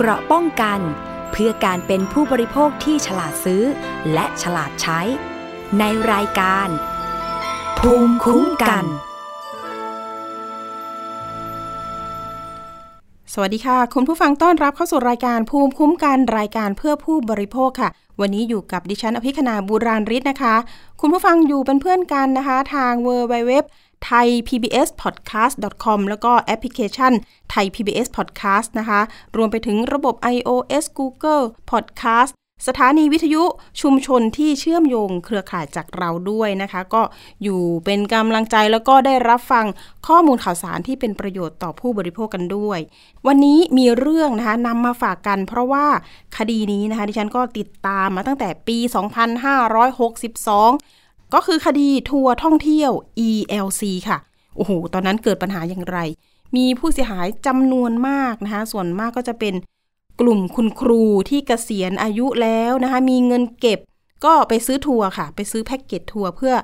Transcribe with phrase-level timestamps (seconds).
[0.00, 0.80] เกราะป้องกัน
[1.32, 3.62] เพื่อการเป็นผู้บริโภคที่ฉลาดซื้อ
[4.12, 5.00] และฉลาดใช้
[5.78, 6.68] ในรายการ
[7.78, 8.84] ภูมิคุ้มกัน
[13.32, 17.90] สวัสดีค่ะ คุณผู้ฟังต้อนรับเข้าสู่รายการภูมิคุ้มกันรายการเพื่อผู้บริโภคค่ะ
[18.20, 20.54] วันนี้อยู่กับดิฉันอภิคณาบูราริศนะคะ
[21.00, 23.87] คุณผู้ฟังอยู่เป็นเพื่อนกันนะคะ ทาง w w w ไทย PBS podcast
[25.84, 27.12] com แล้วก็แอปพลิเคชัน
[27.50, 29.00] ไทย PBS podcast นะคะ
[29.36, 32.32] รวมไปถึงระบบ iOS Google podcast
[32.66, 33.42] สถานีวิทยุ
[33.80, 37.02] ชุมชนที่เชื่อมโยงเครือข่ายจากเราด้วยนะคะ ก็
[37.42, 39.66] อยู่เป็นกำลังใจแล้วก็ได้รับฟัง
[40.06, 42.78] ข้อมูลข่าวสารที่เป็นประโยชน์ต่อผู้บริโภคกันด้วย
[43.26, 45.86] วันนี้มีเรื่องนะคะนำมาฝากกันเพราะว่า
[46.36, 48.88] คดีนี้นะคะดิฉันก็ติดตามมาตั้งแต่ปี 2562
[51.34, 52.90] ก็คือคดีทัวร์ท่องเที่ยว
[53.28, 54.18] ELC ค่ะ
[54.56, 55.98] โอ้โห ตอนนั้นเกิดปัญหาอย่างไร
[56.56, 59.54] มีผู้เสียหายจำนวนมากนะคะ ส่วนมากก็จะเป็น
[60.20, 63.78] กลุ่มคุณครูที่เกษียณอายุแล้วนะคะ มีเงินเก็บ
[64.24, 66.54] ก็ไปซื้อทัวร์ค่ะ ไปซื้อแพ็กเกจทัวร์เพื่อ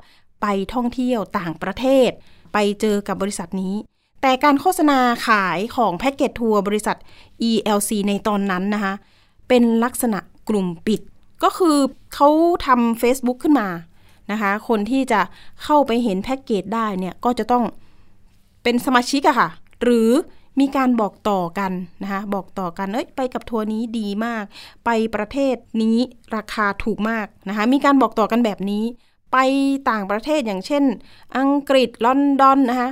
[0.43, 2.11] ไปท่องเที่ยวต่างประเทศ
[2.53, 3.75] ไปเจอกับบริษัทนี้
[4.23, 6.97] แต่การโฆษณาขายของแพ็กเกจทัวร์บริษัท
[7.51, 8.95] ELC ในตอนนั้นนะคะ
[9.49, 11.01] เป็นลักษณะกลุ่มปิด
[11.43, 11.77] ก็คือ
[12.15, 12.29] เขา
[12.67, 13.69] ทำ Facebook ขึ้นมา
[14.33, 15.21] นะคะ คนที่จะ
[15.65, 17.65] เข้าไปเห็นแพ็กเกจได้เนี่ยก็จะต้อง
[18.63, 19.49] เป็นสมาชิกอะค่ะ
[19.83, 20.11] หรือ
[20.61, 21.73] มีการบอกต่อกัน
[22.03, 24.45] นะคะ บอกต่อกัน เอ้ย ไปกับทัวร์นี้ดีมาก
[24.85, 25.99] ไปประเทศนี้
[26.37, 28.85] ราคาถูกมากนะคะ มีการบอกต่อกันแบบนี้
[29.33, 29.37] ไป
[29.91, 30.85] ต่างประเทศอย่างเช่น
[31.39, 32.91] อังกฤษ ลอนดอนนะคะ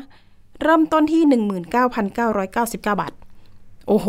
[0.63, 1.23] เริ่มต้นที่
[2.03, 3.13] 19,999 บาท
[3.89, 4.09] โอ้โห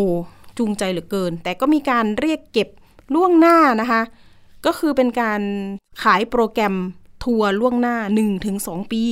[0.57, 2.69] จูงใจเหลือเกิน แต่ก็มีการเรียกเก็บ
[3.13, 4.01] ล่วงหน้านะคะ
[4.65, 5.41] ก็คือเป็นการ
[6.03, 6.75] ขายโปรแกรม
[7.23, 7.97] ทัวร์ล่วงหน้า
[8.45, 9.03] 1-2 ปี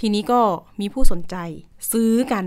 [0.00, 0.40] ทีนี้ก็
[0.80, 1.36] มีผู้สนใจ
[1.92, 2.44] ซื้อกัน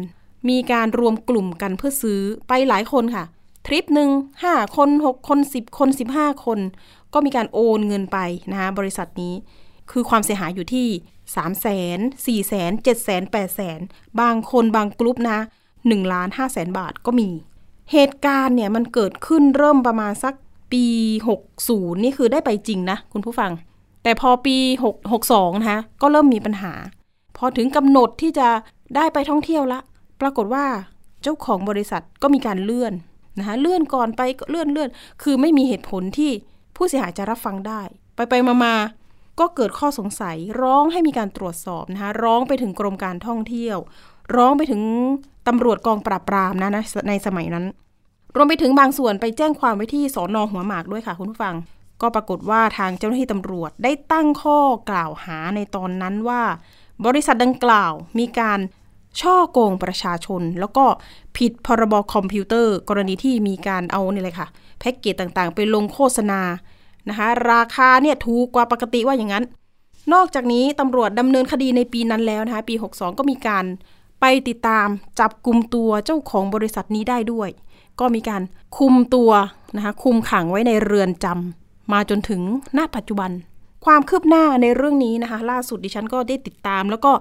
[0.49, 3.25] มีการรวมกลุ่มกันเพื่อซื้อไปหลายคนค่ะ
[3.65, 4.09] ทริปหนึ่ง
[4.43, 6.59] ห้าคนหกคนสิบคนสิบห้าคน
[7.13, 8.17] ก็มีการโอนเงินไป
[8.51, 9.33] นะคะบริษัทนี้
[9.91, 10.87] คือความเสียหายอยู่ที่
[11.35, 13.33] 3 0 0 0 0 0 4 0 0 0 0 7 0 0 0 0
[13.33, 15.39] 8 0 0 0 บางคนบางกลุ่มนะ
[15.75, 17.29] 1ล้าน5แสนบาทก็มี
[17.91, 20.33] เหตุการณ์เนี่ยมันเกิดขึ้นเริ่มประมาณสัก
[20.71, 20.85] ปี
[21.45, 23.51] 60 นี่คือได้ไปจริงนะ คุณผู้ฟัง
[24.07, 24.95] แต่พอปี6
[25.27, 26.73] 62นะคะก็เริ่มมีปัญหา
[27.37, 28.47] พอถึงกำหนดที่จะ
[28.95, 29.79] ได้ไปท่องเที่ยวละ
[30.21, 30.65] ปรากฏว่า
[31.23, 32.93] เจ้าของบริษัทก็มีการเลื่อน
[33.39, 34.89] นะคะเลื่อนก่อนไปเลื่อนเลื่อน
[35.23, 36.31] คือไม่มีเหตุผลที่
[36.75, 37.81] ผู้เสียหายจะรับฟังได้
[38.15, 38.75] ไปไปมามา
[39.39, 43.77] ก็เกิดข้อสงสัยร้องให้มีการตรวจสอบนะคะร้องไปถึงกรมการท่องเที่ยว
[44.35, 44.81] ร้องไปถึง
[45.47, 47.65] ตำรวจกองปราบปรามนะนะในสมัยนั้น
[48.35, 51.55] รวมไปถึงบางส่วนไปแจ้งความไว้ที่สอนอหัวหมากด้วยค่ะคุณผู้ฟัง
[52.01, 54.59] ก็ปรากฏว่าทางเจ้าหน้าที่ตำรวจได้ตั้งข้อ
[54.89, 56.41] กล่าวหาในตอนนั้นว่า
[57.05, 58.59] บริษัทดังกล่าวมีการ
[59.21, 60.85] ช่อโกงประชาชน แล้วก็
[61.37, 64.47] ผิดพรบคอมพิวเตอร์ กรณีที่มีการเอาเนี่ยเลยค่ะ
[64.79, 66.41] แพ็กเกจต่างๆ ไปลงโฆษณา
[67.09, 69.43] นะคะราคาเนี่ยถูกกว่าปกติว่าอย่างนั้น
[70.13, 73.65] นอกจากนี้ตำรวจดำเนินคดีในปีนั้นแล้วนะคะปี 62 ก็มีการ
[74.21, 74.87] ไปติดตาม
[75.19, 77.49] จับกลุ่มตัวเจ้าของบริษัทนี้ได้ด้วย
[77.99, 78.41] ก็มีการ
[78.77, 79.31] คุมตัว
[79.75, 82.41] นะคะคุมขังไว้ในเรือนจำ มาจนถึง
[82.77, 83.31] ณปัจจุบัน
[83.85, 87.11] ความคืบหน้าในเรื่องนี้นะคะ ล่าสุดดิฉันก็ได้ติดตาม แล้วก็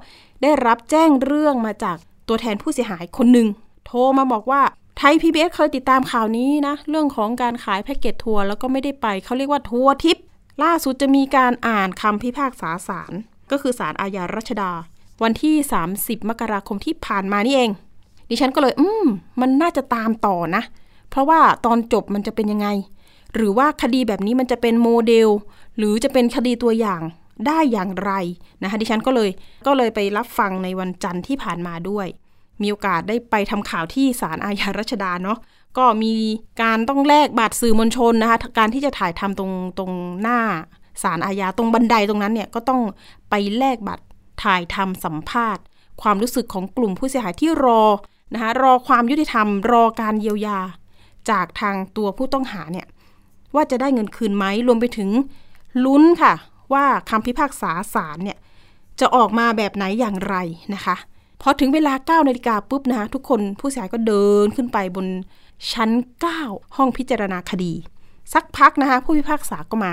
[0.43, 1.97] ได้รับแจ้งเรื่องมาจาก
[2.29, 3.49] ตัวแทนผู้เสียหายคนหนึ่ง
[3.87, 4.63] โทรมาบอกว่า
[4.99, 10.17] ไทย PBS เคยติดตามข่าวนี้นะ เรื่องของการขายแพ็กเกจทัวร์แล้วก็ไม่ได้ไป เขาเรียกว่าทัวร์ทิป
[10.63, 13.13] ล่าสุดจะมีการอ่านคำพิพากษาศาล
[13.51, 14.73] ก็คือศาลอาญารัชดา
[15.23, 15.55] วันที่
[15.93, 17.71] 30 มกราคมที่ผ่านมานี่เอง
[18.29, 19.07] ดิฉันก็เลย อืม
[19.41, 20.63] มันน่าจะตามต่อนะ
[21.11, 22.69] เพราะว่าตอนจบมันจะเป็นยังไง
[23.37, 25.29] หรือว่าคดีแบบนี้มันจะเป็นโมเดล
[25.79, 27.03] หรือจะเป็นคดีตัวอย่าง
[27.47, 28.13] ได้อย่างไร
[28.63, 29.31] นะคะดิฉันก็เลย
[29.67, 32.07] ก็เลยไปรับฟังในวันจันทร์ที่ผ่านมาด้วย
[32.63, 35.39] มีโอกาสได้ไปทำข่าวที่ศาลอาญารัชดาเนาะ
[35.79, 36.15] ก็มี
[36.63, 40.39] การต้องแลกบัตรสื่อมวลชนนะคะการที่จะถ่ายทำตรงตรงหน้า
[41.03, 42.81] ศาลอาญาตรงบันไดตรงนั้นเนี่ยก็ต้อง
[43.31, 44.05] ไปแลกบัตร
[44.45, 45.63] ถ่ายทำสัมภาษณ์
[46.03, 47.83] ความรู้สึกของกลุ่มผู้เสียหายที่รอ
[48.35, 50.59] นะคะรอความยุติธรรม รอการเยียวยา
[51.31, 52.87] จากทางตัวผู้ต้องหาเนี่ย
[53.55, 55.11] ว่าจะได้เงินคืนไหมรวมไปถึง
[55.85, 56.35] ลุ้นค่ะ
[56.73, 58.39] ว่าคำพิพากษาศาลเนี่ย
[59.01, 60.37] จะออกมาแบบไหนอย่างไร
[60.75, 60.97] นะคะ
[61.43, 65.07] พอถึงเวลา9นาฬิกาปุ๊บนะคะทุกคนผู้เสียหายก็เดินขึ้นไปบน
[65.73, 65.91] ชั้น
[66.33, 67.73] 9 ห้องพิจารณาคดี
[68.35, 69.93] สักพักนะคะผู้พิพากษาก็มา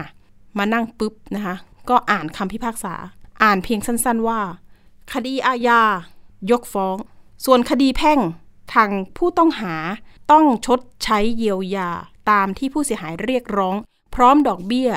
[0.57, 1.55] มานั่งปุ๊บนะคะ
[1.89, 2.93] ก็อ่านคำพิพากษา
[3.43, 4.39] อ่านเพียงสั้นๆว่า
[5.13, 5.81] คดีอาญา
[6.51, 6.97] ยกฟ้อง
[7.45, 8.19] ส่วนคดีแพ่ง
[8.73, 9.75] ทางผู้ต้องหา
[10.31, 11.89] ต้องชดใช้เยียวยา
[12.31, 13.75] ตามที่ผู้เสียหายเรียกร้อง
[14.15, 14.89] พร้อมดอกเบี้ย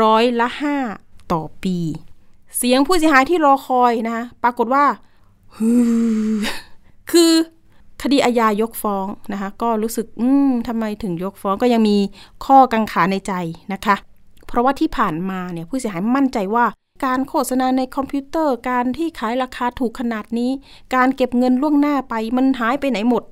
[0.00, 0.76] ร้อยละห้า
[1.32, 1.78] ต่อปี
[2.56, 4.84] เสียงผู้เสียหายที่รอคอยนะคะปรากฏว่า
[7.10, 7.32] คือ
[8.02, 11.98] คดีอาญายกฟ้องนะคะก็รู้สึกอืมทำไมถึงยกฟ้องก็ยังมี
[12.44, 13.32] ข้อกังขาในใจ
[13.72, 13.96] นะคะ
[14.46, 16.66] เพราะว่าที่ผ่านมาเนี่ยผู้เสียหายมั่นใจว่า
[17.04, 20.50] การโฆษณาในคอมพิวเตอร์ การที่ขายราคาถูกขนาดนี้
[20.94, 23.22] การเก็บเงินล่วงหน้าไปมันหายไปไหนหมด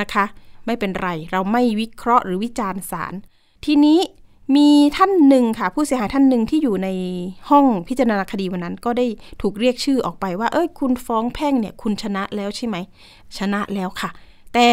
[0.00, 0.24] นะคะ
[0.66, 3.14] ไม่เป็นไร เราไม่วิเคราะห์หรือวิจารณ์ศาล
[3.64, 4.00] ทีนี้
[4.56, 6.88] มีท่านหนึ่งค่ะ ผู้เสียหายท่านหนึ่งที่อยู่ใน
[7.48, 9.06] ห้องพิจารณาคดีวันนั้น ก็ได้
[9.40, 12.76] ถูกเรียกชื่อออกไปว่า เอ้ยคุณฟ้องแพ่งเนี่ย คุณชนะแล้วใช่ไหม
[13.38, 14.10] ชนะแล้วค่ะ
[14.54, 14.68] แต่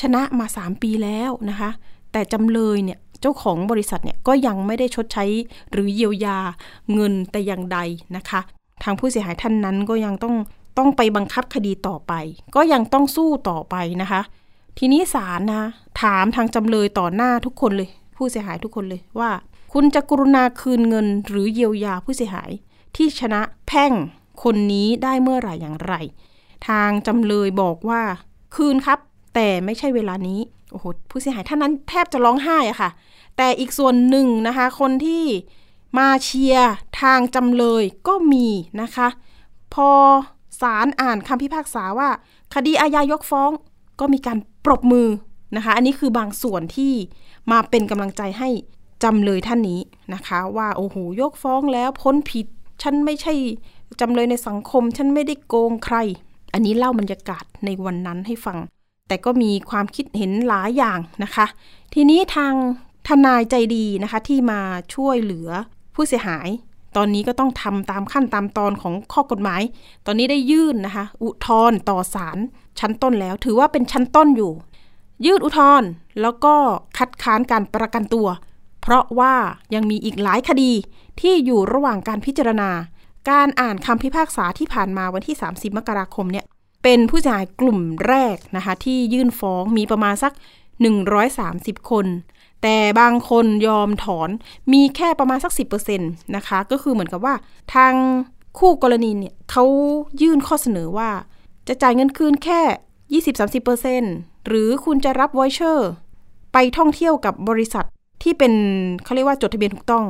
[0.00, 1.70] ชนะมา 3 ปีแล้วนะคะ
[2.12, 5.24] แต่จำเลยเนี่ยเจ้าของบริษัทเนี่ยก็ยังไม่ได้ชดใช้
[5.72, 6.38] หรือเยียวยา
[6.94, 7.78] เงินแต่อย่างใด
[8.16, 8.40] นะคะ
[8.82, 10.34] ทางผู้เสียหายท่านนั้นก็ยังต้อง
[10.78, 12.12] ต้องไปบังคับคดีต่อไป
[12.56, 14.20] ก็ยังต้องสู้ต่อไปนะคะ
[14.78, 15.64] ทีนี้ศาลนะ
[16.02, 19.30] ถามทางจำเลยต่อหน้าทุกคนเลย ผู้เสียหายทุกคนเลยว่า
[19.72, 22.50] คุณจะกรุณาคืนเงินหรือเยียวยาผู้เสียหาย
[22.96, 23.92] ที่ชนะแพ่ง
[24.42, 25.94] คนนี้ได้เมื่อไหร่อย่างไร
[26.68, 28.02] ทางจำเลยบอกว่า
[28.54, 28.98] คืนครับ
[29.34, 30.40] แต่ไม่ใช่เวลานี้
[30.70, 32.90] โอ้โหผู้เสียหายท่านนั้นแทบจะร้องไห้อะค่ะ
[33.36, 35.24] แต่อีกส่วนหนึ่งนะคะ คนที่
[35.98, 36.72] มาเชียร์
[37.02, 38.46] ทางจำเลยก็มี
[38.82, 39.08] นะคะ
[39.74, 39.90] พอ
[40.60, 42.08] ศาลอ่านคำพิพากษาว่า
[42.54, 43.50] คดีอาญายกฟ้อง
[44.00, 45.08] ก็มีการ ปรบมือ
[45.56, 46.92] นะคะ อันนี้คือบางส่วนที่
[47.50, 48.48] มาเป็นกำลังใจให้
[49.04, 49.80] จำเลยท่านนี้
[50.14, 52.46] นะคะ ว่าโอ้โหยกฟ้องแล้วพ้นผิด
[52.82, 53.34] ฉันไม่ใช่
[54.00, 55.96] จำเลยในสังคม ฉันไม่ได้โกงใคร
[56.52, 58.58] อันนี้เล่าบรรยากาศในวันนั้นให้ฟัง
[59.08, 61.46] แต่ก็มีความคิดเห็นหลายอย่างนะคะ
[61.94, 62.54] ทีนี้ทาง
[63.08, 64.60] ทนายใจดีนะคะที่มา
[64.94, 65.48] ช่วยเหลือ
[65.94, 66.48] ผู้เสียหาย
[66.96, 69.62] ตอนนี้ก็ต้องทำตามขั้นตามตอนของข้อกฎหมาย
[70.06, 72.38] ตอนนี้ได้ยื่นนะคะ อุทธรณ์ต่อศาล
[72.80, 74.52] ชั้นต้นแล้ว ถือว่าเป็นชั้นต้นอยู่
[75.24, 75.88] ยื่นอุทธรณ์
[76.20, 76.54] แล้วก็
[76.98, 78.28] คัดค้านการประกันตัว
[78.82, 79.34] เพราะว่า
[79.74, 80.72] ยังมีอีกหลายคดี
[81.20, 82.70] ที่อยู่ระหว่างการพิจารณา
[83.30, 86.44] การอ่านคำพิพากษาที่ผ่านมาวันที่ 30 มกราคมเนี่ย
[86.82, 87.78] เป็นผู้เสียหายกลุ่ม
[88.08, 90.32] แรกนะคะที่ยื่นฟ้องมีประมาณสัก
[91.10, 92.06] 130 คน
[92.62, 94.28] แต่บางคนยอมถอน
[94.72, 95.52] มีแค่ประมาณสัก
[95.88, 97.34] 10%นะคะ ก็คือเหมือนกับว่า
[97.74, 97.92] ทาง
[98.58, 99.64] คู่กรณีเนี่ยเขา
[100.22, 101.10] ยื่นข้อเสนอว่า
[101.68, 102.60] จะจ่ายเงินคืนแค่
[103.80, 105.90] 20-30%หรือคุณจะรับวอยเชอร์
[106.52, 107.84] ไปท่องเที่ยวกับบริษัท
[108.22, 108.52] ที่เป็น
[109.04, 110.04] เขาเรียกว่าจดทะเบียนถูกต้อง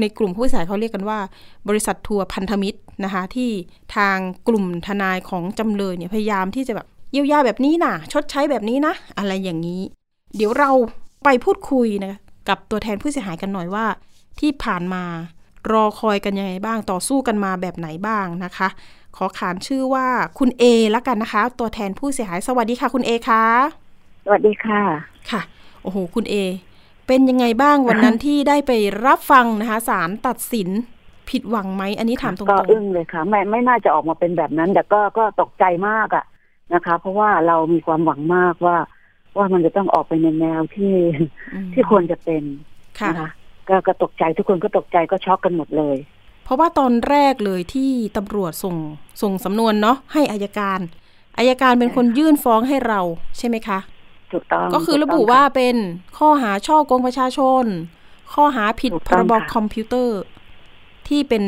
[0.00, 1.18] ในกลุ่มผู้เสียหายเขาเรียกกันว่า
[1.68, 3.50] บริษัททัวร์พันธมิตรนะคะที่
[3.96, 4.16] ทาง
[4.48, 9.80] กลุ่มทนายของจำเลยเนี่ยพยายามที่จะแบบเยียวยาแบบนี้นะชดใช้แบบนี้นะ อะไรอย่างนี้
[10.36, 10.70] เดี๋ยวเรา
[11.24, 12.14] ไปพูดคุยนะ
[12.48, 13.86] กับตัวแทนผู้เสียหายกันหน่อยว่า
[14.40, 15.04] ที่ผ่านมา
[15.72, 18.68] รอคอยกันยังไงบ้างต่อสู้กันมาแบบไหนบ้างนะคะ
[19.16, 20.06] ขอขานชื่อว่า
[20.38, 20.64] คุณเอ
[20.94, 23.44] ละกันนะคะ ตัวแทนผู้เสียหายสวัสดีค่ะ คุณเอคะ
[24.24, 24.80] สวัสดีค่ะ
[25.30, 25.40] ค่ะ
[25.82, 26.34] โอ้โห คุณเอ
[27.06, 28.72] เป็นยังไงบ้างวันนั้นที่ได้ไป
[29.06, 30.68] รับฟังนะคะศาลตัดสิน
[31.30, 36.24] ผิดหวังไหมอันนี้ถามตรงๆก็อึ้งเลยค่ะไม่ไม่น่าจะออกมาเป็นแบบนั้น แต่ก็ก็ตกใจมากอะ
[36.74, 38.76] นะคะ เพราะว่าเรามีความหวังมากว่า
[39.36, 40.94] ว่ามันจะต้องออกไปในแนวที่
[41.72, 42.42] ที่ควรจะเป็น
[43.08, 43.30] นะคะ
[43.68, 46.19] ก็ก็ตกใจทุกคนก็ตกใจก็ช็อกกันหมดเลยเพ
[46.50, 48.76] ราะว่าตอนแรกเลยที่ตำรวจส่ง
[49.22, 50.80] ส่งสำนวนเนาะให้อายการ
[51.38, 53.00] อายการเป็นคนยื่นฟ้องให้เรา
[53.38, 53.78] ใช่ไหมคะ
[54.32, 55.76] ถูกต้องก็คือระบุว่าเป็น
[56.18, 57.64] ข้อหาช่อโกงประชาชน
[58.34, 60.20] ข้อหาผิดพรบคอมพิวเตอร์
[61.08, 61.44] ที่เป็น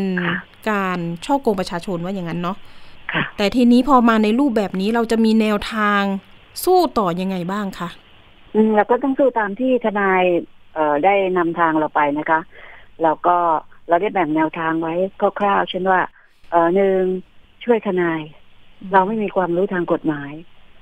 [0.71, 2.57] การช่อโกงประชาชนว่าอย่างนั้นเนาะ
[3.37, 6.03] แต่ทีนี้พอมาในรูปแบบนี้เราจะมีแนวทาง
[6.65, 7.89] สู้ต่อยังไงบ้างคะ
[8.55, 10.23] อืมเราก็ต้องสู้ตามที่ทนาย
[10.75, 12.41] เอ่อได้นำทางเราไปนะคะ
[13.03, 13.37] แล้วก็
[13.89, 14.95] เราได้แบ่งแนวทางไว้
[15.41, 16.01] คร่าวๆเช่นว่า
[16.51, 17.01] เออหนึ่ง
[17.65, 18.21] ช่วยทนาย
[18.93, 20.33] เราไม่มีความรู้ทางกฎหมาย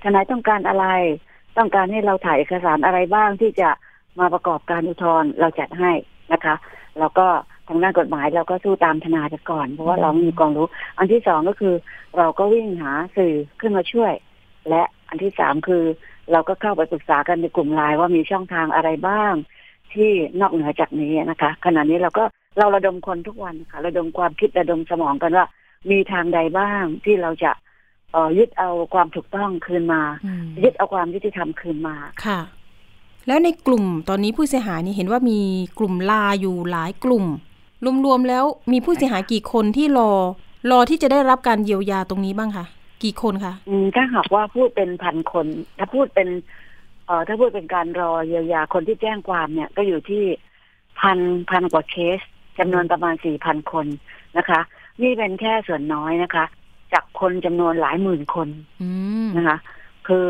[0.04, 0.87] ทนายต้องการอะไร
[1.59, 3.71] ต้องการให้เราถ่ายเอกสารอะไรบ้างที่จะ
[4.19, 5.92] มาประกอบการอุทธรณ์เราจัดให้
[6.33, 6.54] นะคะ
[6.99, 7.26] แล้วก็
[7.69, 10.66] ทางด้านกฎหมายเราก็สู้ตามทนายไปก่อน เพราะว่าเราไม่มีความรู้
[10.99, 11.75] อันที่สองก็คือ
[12.19, 14.12] เราก็วิ่งหาสื่อขึ้นมาช่วย
[14.69, 15.85] และอันที่สามคือ
[16.33, 19.33] เราก็เข้าไปปรึกษากันในกลุ่มไลน์ว่ามีช่องทางอะไรบ้าง
[19.95, 22.25] ที่นอกเหนือจากนี้นะคะ ขณะนี้เราก็
[22.59, 25.47] เราระดมคนทุกวันค่ะ ระดมความคิดระดมสมองกันว่า
[25.90, 27.50] มีทางใดบ้างที่เราจะ
[28.12, 30.02] เอยึดเอาความถูกต้องคืนมา
[30.62, 32.40] ยึดเอาความยุติธรรมคืนมาค่ะ
[33.26, 35.40] แล้วในกลุ่มตอนนี้ผู้เสียหายนี่เห็นว่ามี
[35.78, 37.25] กลุ่มลาอยู่หลายกลุ่ม
[38.04, 40.11] รวมๆแล้วมีผู้เสียหายกี่คนที่รอ
[40.71, 42.66] รอที่จะได้รับการเยียวยาตรงนี้บ้างคะ
[43.02, 45.47] กี่คนคะอืมถ้าหากว่าพูดเป็นพันคน
[45.78, 46.28] ถ้าพูดเป็น
[47.07, 50.25] เอ่อถ้าพูดเป็นการรอเยียวยาคนที่แจ้งความเนี่ย ก็อยู่ที่
[51.00, 51.19] พัน
[51.50, 52.21] พันกว่าเคส
[52.59, 53.87] จำนวนประมาณสี่พันคน
[54.38, 54.61] นะคะ
[55.02, 56.45] นี่เป็นแค่ส่วนน้อยนะคะ
[56.92, 58.49] จากคนจำนวนหลายหมื่นคน
[59.37, 59.57] นะคะ
[60.09, 60.28] คือ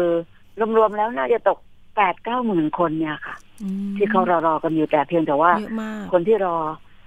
[0.77, 1.59] รวมๆแล้วน่าจะตก
[1.97, 3.35] แปดเก้าหมื่นคนเนี่ยค่ะ
[3.97, 5.53] ที่เขารอรอกันอยู่แต่เพียงแต่ว่า
[6.13, 6.57] คนที่รอ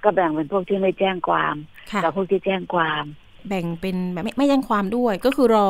[0.04, 1.56] ก็แบ่งเป็นพวกที่ไม่แจ้งความ
[2.04, 3.04] กับพวกที่แจ้งความ
[3.50, 5.68] แบ่งเป็นแบบไม่ไม่แจ้งความด้วยก็คือรอ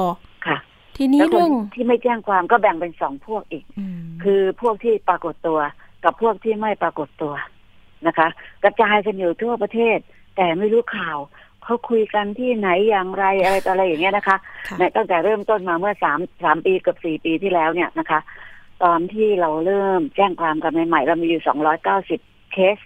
[0.48, 0.58] ค่ะ
[0.98, 3.64] ทีนี้แล้วคเรื่นองที่ไม่แจ้งความก็แบ่งเป็นสองพวกอีก
[4.02, 5.60] มคือพวกที่ปรากฏตัว
[6.04, 7.34] กับพวกที่ไม่ปรากฏตัว
[8.08, 8.28] นะคะ
[8.64, 9.98] กระจายกันอยู่ทั่วประเทศ
[10.36, 11.18] แต่ไม่รู้ข่าว
[11.64, 18.20] เขาคุยกันที่ไหนอย่างไรอะไรต่ออะไรอย่างเงี้ยนะคะค่ะในตั้งแต่เริ่มต้นมาเมื่อสามสามปีกับสี่ปีที่แล้วเนี่ยนะคะ
[18.84, 22.20] ตอนที่เราเริ่มแจ้งความกันใหม่ๆเรามีอยู่สองร้อยเก้าสิบ
[22.54, 22.78] เคส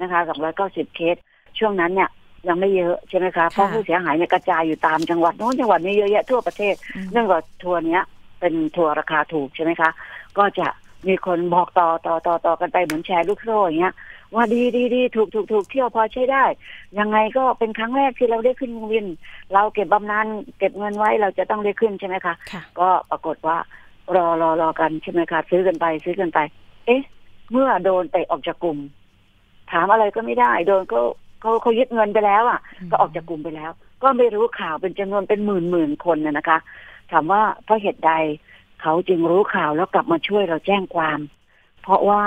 [0.00, 1.16] นะคะสองร้อยเก้าสิบเคส
[1.58, 2.10] ช่วงนั้นเนี่ย
[2.48, 8.02] ยังไม่เยอะใช่ไหมคะเพราะผู้เสียหายเนี่ยกระจายอยู่ตามจังหวัดโน้นจังหวัดนี้เยอะแยะทั่วประเทศอืมเนื่องจากทัวร์เนี้ย
[8.40, 9.90] เป็นทัวร์ราคาถูกใช่ไหมคะ
[10.38, 10.66] ก็จะ
[11.06, 13.94] มีคนบอกต่อต่อต่อต่อกันไปเหมือนแชร์ลูกโซ่อย่างเงี้ย
[14.34, 16.44] ว่าดีดีดีถูกถูกถูกเที่ยวพอใช้ได้
[16.98, 19.06] ยังไงก็เป็นครั้งแรกที่เราได้ขึ้นเครื่องบิน
[19.54, 20.26] เราเก็บบำนาญ
[20.58, 23.56] เก็บเงินไว้เราจะต้องได้ขึ้นใช่ไหมคะค่ะก็ปรากฏว่า
[24.16, 26.38] รอรอรอกันใช่ไหมคะ ซื้อกันไปซื้อกันไป
[26.86, 27.02] เอ๊ะ
[27.52, 28.78] เมื่อโดนเตะออกจากกลุ่ม
[29.72, 31.00] ถามอะไรก็ไม่ได้ โดนก็
[31.40, 33.70] เขาเขายึดเงินไปแล้ว อะอืมก็ออกจากกลุ่มไปแล้ว
[34.02, 36.58] ก็ไม่รู้ข่าวเป็นจำนวนเป็นหมื่นหมื่นคนนะนะคะ
[37.12, 38.12] ถามว่าเพราะเหตุใด
[38.82, 41.18] เขาจึงรู้ข่าวแล้วกลับมาช่วยเราแจ้งความ
[41.82, 42.22] เพราะว่า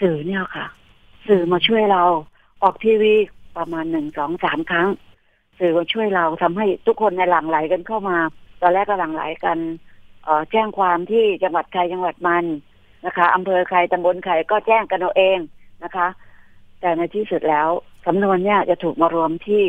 [0.00, 0.66] สื่อเนี่ยค่ะ
[1.28, 2.02] สื่อมาช่วยเรา
[2.62, 3.14] ออกทีวี
[3.56, 4.88] ประมาณหนึ่งสองสามครั้ง
[5.58, 8.18] สื่อมาช่วยเราทำให้ทุกคนในยหลั่งไหลกันเข้ามา
[8.62, 9.58] ตอนแรกก็หลั่งไหลกัน
[10.24, 12.44] เอ่อแจ้งความที่จังหวัดใครจังหวัดมัน
[13.06, 15.38] นะคะอำเภอใครตำบลใครก็แจ้งกันเอาเอง
[15.84, 16.06] นะคะ
[16.80, 17.68] แต่ในที่สุดแล้ว
[18.06, 19.64] สำนวนเนี่ยจะถูกมารวมที่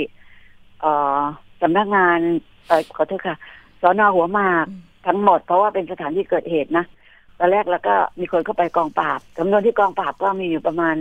[0.81, 1.19] เอ่อ
[1.61, 2.19] สำนักงาน
[2.67, 3.37] เอ่อขอโทษค่ะ
[3.81, 6.85] สอนอหัวหมากอืมทั้งหมดเพราะว่าเป็นสถานที่เกิดเหตุนะ
[7.39, 10.95] ตอนแรกแล้วก็มีคนเข้าไปกองปราบจำนวนที่กองปราบก็มีอยู่ประมาณ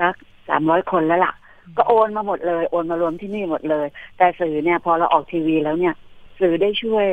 [0.00, 0.14] สัก
[0.48, 1.32] สามร้อยคนแล้วล่ะ
[1.76, 3.86] ก็โอนมาหมดเลย โอนมารวมที่นี่หมดเลย
[4.16, 5.94] แต่สื่อเนี่ยพอเราออกทีวีแล้วเนี่ย
[6.40, 7.06] สื่อได้ช่วย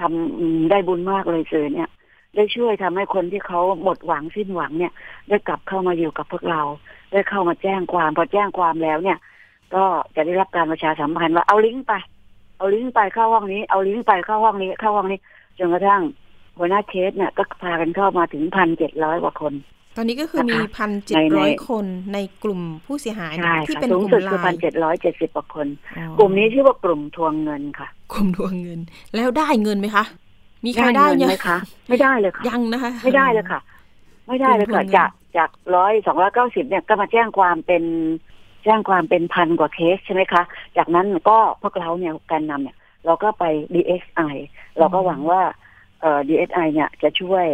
[0.00, 1.88] ทำอืมได้บุญมากเลยสื่อเนี่ย
[2.36, 4.92] ได้ช่วยทำให้คนที่เขาหมดหวังสิ้นหวังเนี่ย
[5.28, 6.62] ได้กลับเข้ามาอยู่กับพวกเรา
[7.12, 9.18] ได้เข้ามาแจ้งความพอแจ้งความแล้วเนี่ย
[9.74, 11.92] ก็จะได้รับการประชาสัมพันธ์ว่าเอาลิงก์ไป
[12.58, 15.20] เอาลิงก์ไปเข้าห้องนี้ เอาลิงก์ไปเข้าห้องนี้เข้าห้องนี้
[15.58, 16.02] จนกระทั่ง
[16.58, 19.52] หัวหน้าเคสเนี่ยก็พากันเข้ามาถึงพันเจ็ดร้อยกว่าคน
[19.96, 25.66] ตอนนี้ก็คือมีนะคะพันเจ็ในดในร้อยคนในกลุ่มผู้เสียหายใช่ที่ค่ะเป็นสูกงลุ่มสุดไลคือพันน์เจ็ดร้อยเจ็ดสิบกว่าคน
[25.98, 28.80] อ๋อกลุ่มนี้ชื่อว่ากลุ่มทวงเงินค่ะ กลุ่มทวงเงิน
[29.14, 30.04] แล้วได้เงินไหมคะ
[30.64, 33.60] มีใครได้ได้เงินยังไหมคะ ไม่ได้เลยค่ะ ยังนะคะ ไม่ได้เลยค่ะ
[34.28, 37.84] ไม่ได้เลยค่ะกลุ่มทวงเงินจากจากร้อยสองร้อยเก้าสิบเนี่ยก็มาแจ้งความเป็น
[38.64, 40.42] แจ้งความเป็นพันกว่าเคสใช่ไหมคะ
[40.76, 42.76] จากนั้นก็พวกเราเนี่ยการนำเนี่ย
[43.06, 44.34] เราก็ไป DSI
[44.78, 45.40] เราก็หวังว่า
[46.00, 47.46] เอ่อ DSI เนี่ยจะช่วย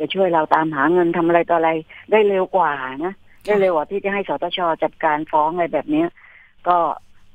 [0.00, 1.70] จะช่วยเราตามหาเงินทำอะไรต่ออะไร
[2.10, 2.72] ได้เร็วกว่า
[3.04, 3.14] นะ
[3.46, 6.08] ได้เร็วกว่าที่จะให้สตชจัดการฟ้องอะไรแบบเนี้ย
[6.68, 6.78] ก็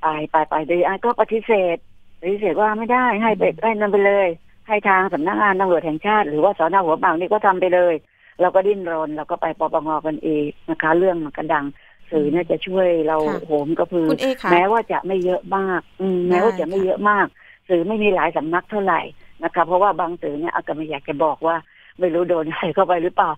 [0.02, 1.78] ไปไปไป DSI ก็ปฏิเสธ
[2.22, 4.28] ปฏิเสธว่าไม่ได้ให้ไปให้นั่นไปเลย
[4.68, 7.94] ให้ทางสำนักงานตำรวจแห่งชาติ หรือว่าสอนอหัวบางนี่ก็ทำไปเลย
[8.42, 11.66] เราก็ดิ้นรนเราก็ไปปปงกันเองนะคะ เรื่องมันกระดัง
[12.12, 17.28] สื่อเนี่ยจะช่วยเราค่ะโหมกระพือคุณเอค่ะแม้ว่าจะไม่เยอะมาก อืมแม้ว่าได้จะไม่ค่ะเยอะมาก
[17.70, 19.02] สื่อไม่มีหลายสำนักเท่าไหร่
[19.44, 21.56] นะคะ เพราะว่าบางสื่อเนี่ยอาจจะไม่อยากจะบอกว่า
[22.00, 23.32] ไม่รู้โดนอะไรเข้าไปหรือเปล่า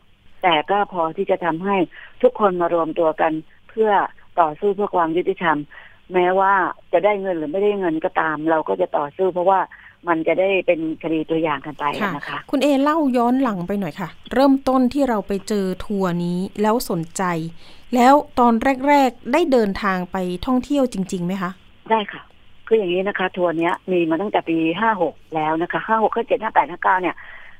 [0.43, 1.75] แต่ก็พอที่จะทำให้
[2.21, 3.31] ทุกคนมารวมตัวกัน
[3.69, 3.91] เพื่อ
[4.39, 5.57] ต่อสู้เพื่อความยุติธรรม
[6.13, 6.53] แม้ว่า
[6.93, 9.59] จะได้เงินหรือไม่ได้เงินก็ตาม เราก็จะต่อสู้เพราะว่า
[10.07, 17.23] มันจะได้เป็นคดีตัวอย่างกันไปค่ะนะคะ คุณเอเล่าย้อนหลังไปหน่อยค่ะ เริ่มต้นที่เราไปเจอทัวร์นี้แล้วสนใจ
[17.95, 18.53] แล้วตอน
[18.87, 21.51] แรก ๆ ได้เดินทางไปท่องเที่ยวจริงๆไหมคะ
[21.91, 22.21] ได้ค่ะ
[22.67, 27.15] คืออย่างนี้นะคะ ทัวร์เนี้ยมีมาตั้งแต่ปีห้าหกแล้วนะคะห้าหกห้าเจ็ดห้าแปดห้าเก้าเนี่ย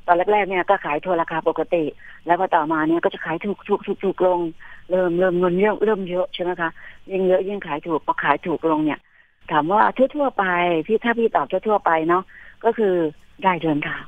[0.08, 1.84] ตอนแรกๆเนี่ยก็ขายทัวร์ราคาปกติ
[2.26, 4.40] แล้วพอต่อมาเนี่ยก็จะขายถูกถูกถูกถูกลง
[4.90, 6.70] เริ่มเริ่มเงินเยอะเริ่มเยอะใช่ไหมคะ
[7.12, 9.00] ยิ่งเยอะยิ่งขายถูกพอขายถูกลงเนี่ย
[9.52, 9.82] ถามว่า
[10.16, 10.46] ทั่วๆไป
[10.88, 12.24] พี่ถ้าพี่ตอบทั่วๆไปเนาะ
[12.64, 12.94] ก็คือ
[13.44, 14.04] ได้เดินทาง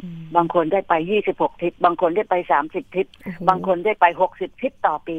[0.00, 5.18] อืมบางคนได้ไปยี่สิบหกทริป บางคนได้ไปสามสิบทริปโอ้โหบางคนได้ไปหกสิบทริปต่อปี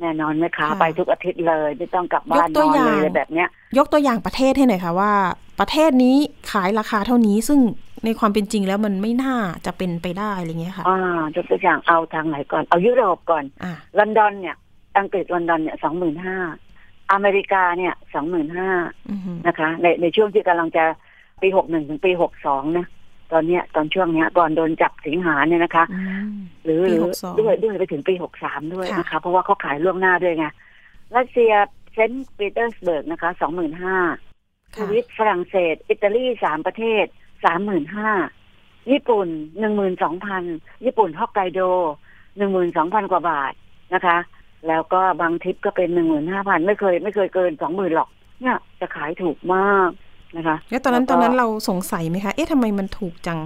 [0.00, 5.12] แน่นอนไหมคะค่ะไปทุกอาทิตย์เลย ไม่ต้องกลับบ้านยกตันวอนอย่างเลยอะไรแบบเนี้ย ยกตัวอย่างประเทศให้หน่อยค่ะว่า
[5.60, 6.16] ประเทศนี้
[6.52, 7.60] ขายราคาเท่านี้ซึ่ง
[8.04, 14.56] ในความเป็นจริงแล้วมันไม่น่าจะเป็นไปได้อะไรเงี้ยค่ะ อ่ายกตัวอย่างเอาทางไหนก่อน เอายุโรปก่อนอ่าลอนดอนเนี่ย
[14.98, 16.36] อังกฤษลอนดอนเนี่ยสองหมื่นห้า
[17.12, 18.68] อเมริกาเนี่ยสองหมื่นห้า
[19.10, 20.84] อือหือนะคะ ในในช่วงที่กำลังจะ
[21.40, 22.86] ปีหกหนึ่งถึงปีหกสองนะ
[23.32, 26.32] ตอนเนี้ยตอนช่วงเนี้ยก่อนโดนจับสิงหาเนี่ยนะคะอืม
[26.64, 30.46] หรือปีหรือ62ด้วยด้วยไปถึงปีหกสามด้วยค่ะนะคะ เพราะว่าเขาขายล่วงหน้าด้วยไง
[31.16, 31.52] รัสเซีย
[31.92, 34.16] เซนต์ปีเตอร์สเบิร์กนะคะสองหมื่นห้าส
[34.76, 37.04] ค่ะวิตฝรั่งเศส อิตาลีสามประเทศ
[37.44, 38.10] สามหมื่นห้า
[38.90, 40.44] ญี่ปุ่นหนึ่งหมื่นสองพัน
[40.84, 41.60] ญี่ปุ่นฮอกไกโด
[42.36, 43.52] หนึ่งหมื่นสองพันกว่าบาท
[43.94, 44.18] นะคะ
[44.68, 48.08] แล้วก็บางทริปก็เป็นหนึ่งหมื่นห้าพันไม่เคย ไม่เคยเกินสองหมื่นหรอก
[48.40, 49.90] เนี่ยจะขายถูกมาก
[50.36, 53.38] นะคะ แล้วตอนนั้นตแล้วก็อนนั้นเราสงสัยไหมคะ เอ๊ะทำไมมันถูกจัง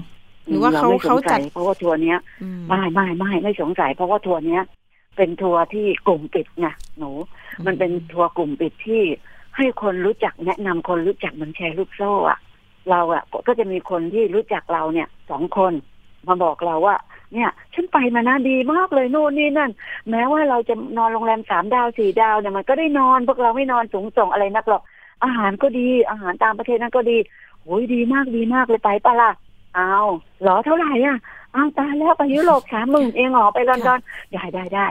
[0.47, 4.63] หรือว่าเขาไม่สเขางจัสัดยเพราะว่าทัวร์เนี้ยอืมไม่ไม่ไม่ไม่สงสัย เพราะว่าทัวร์เนี้ย
[5.17, 6.67] เป็นทัวร์ที่กลุ่มปิดไง
[6.99, 7.11] หนู
[7.67, 9.03] มันเป็นทัวร์กลุ่มปิดที่
[9.57, 12.39] ให้คนรู้จักแนะนำคนรู้จักเหมือนแชร์ลูกโซ่อะ
[12.91, 15.73] เราอะก็จะมีคนที่รู้จักเราเนี่ยสองคน
[16.27, 16.97] มาบอกเราว่า
[17.35, 19.71] เนี่ย ฉันไปมานะดีมากเลยโน่นนี่นั่น
[20.11, 24.83] แม้ว่าเราจะนอนโรงแรมสามดาวสี่ดาวเนี่ยมันก็ได้นอนพวกเราไม่นอนสูงส่งอะไรนักหรอก
[25.23, 27.17] อาหารก็ดีอาหารตามประเทศนั้นก็ดี
[27.63, 29.31] โอ้ยดีมากดีมากเลยไปปะล่ะ
[29.75, 29.95] เอา
[30.43, 31.19] หรอเท่าไหร่อะ
[31.55, 34.01] อ้าวตายแล้วไปยุโรปสามหมื่นเองเหรอไปลอนดอน
[34.33, 34.87] ได้ได้ได้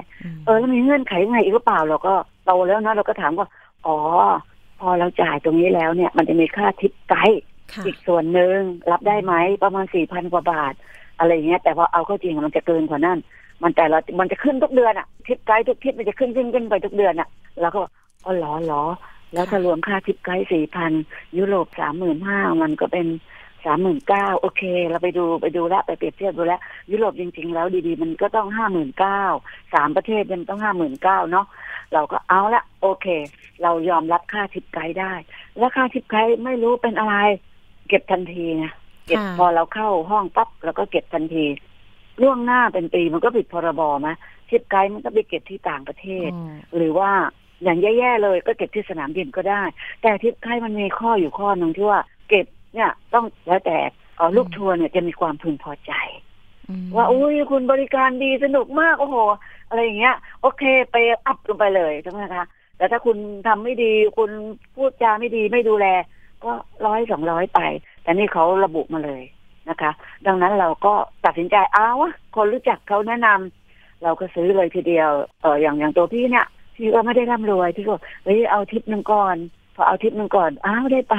[0.45, 2.13] เออแล้วมีเงื่อนไขยังไงอีกหรือเปล่าเราก็
[2.45, 3.47] โตแล้วนะเราก็ถามว่า
[3.85, 3.97] อ๋อ
[4.79, 7.41] พอเราจ่ายตรงนี้แล้วเนี่ย มันจะมีค่าทิปไกด์
[7.85, 8.57] อีกส่วนหนึ่ง
[8.91, 10.73] รับได้ไหมประมาณสี่พันกว่าบาท
[11.17, 13.17] อะไรเงี้ยแต่พอเอาเข้าจริงมันจะเกินกว่านั้น
[13.61, 17.27] มันแต่ละมันจะขึ้นทุกเดือนอะทิปไกด์ทุกทิปมันจะขึ้นขึ้นขึ้นไปทุกเดือนอะ
[17.61, 17.81] แล้วก็
[18.25, 18.83] อ๋อหรอหรอ
[19.33, 20.91] แล้วถ้ารวมค่าทิปไกด์สี่พัน
[21.37, 23.07] ยุโรปสามหมื่นห้ามันก็เป็น
[23.65, 26.53] สามหมื่นเก้าโอเค เราไปดูไปดูแลไปเปรียบเทียบดูแล
[26.91, 29.23] ยุโรปจริง ๆ แล้วดีๆ มันก็ต้องห้าหมื่นเก้า
[29.73, 31.45] สามประเทศมันต้องห้าหมื่นเก้าเนาะ
[31.93, 33.07] เราก็เอาละโอเค
[33.61, 35.13] เรายอมรับค่าทิปไกด์ได้
[35.57, 37.15] แล้วค่าทิปไกด์ไม่รู้เป็นอะไร
[37.87, 38.71] เก็บทันทีนะ
[39.07, 41.45] เก็บพอเราเข้าห้องปั๊บแล้วก็เก็บทันที
[42.21, 44.09] ล่วงหน้าเป็นปีมันก็ผิดพรบไหม
[44.49, 46.29] ทิปไกด์มันก็ไปเก็บที่ต่างประเทศ
[46.75, 47.11] หรือว่า
[47.63, 49.63] อย่างแย่ๆเลยก็เก็บที่สนามบินก็ได้
[50.01, 53.77] แต่ทิปไกด์มันมีข้ออยู่ข้อหนึ่งที่ว่า เก็บเนี่ยต้องแล้วแต่
[54.35, 55.91] ลูกทัวร์เนี่ยจะมีความพึงพอใจ
[56.95, 59.15] ว่าอุ้ยคุณบริการดีสนุกมากโอ้โห
[59.69, 62.43] อะไรอย่างเงี้ย โอเคไปอัพลงไปเลยใช่ไหมคะ
[62.77, 63.17] แต่ถ้าคุณ
[63.47, 64.29] ทำไม่ดีคุณ
[64.75, 65.85] พูดจาไม่ดีไม่ดูแล
[66.43, 66.51] ก็
[66.85, 67.59] ร้อยสองร้อยไป
[68.03, 69.23] แต่นี่เขาระบุมาเลย
[69.69, 69.91] นะคะ
[70.27, 70.93] ดังนั้นเราก็
[71.25, 71.95] ตัดสินใจอ้าว
[72.35, 75.09] คนรู้จักเขาแนะนำเราก็ซื้อเลยทีเดียว
[75.41, 79.35] เอออย่างอย่างตัวพี่เนี่ย พี่ก็ไม่ได้ร่ำรวยพี่ก็เฮ้ยเอาทิปหนึ่งก่อน
[79.75, 81.17] พอเอาทิปหนึ่งก่อนอ้าวได้ไป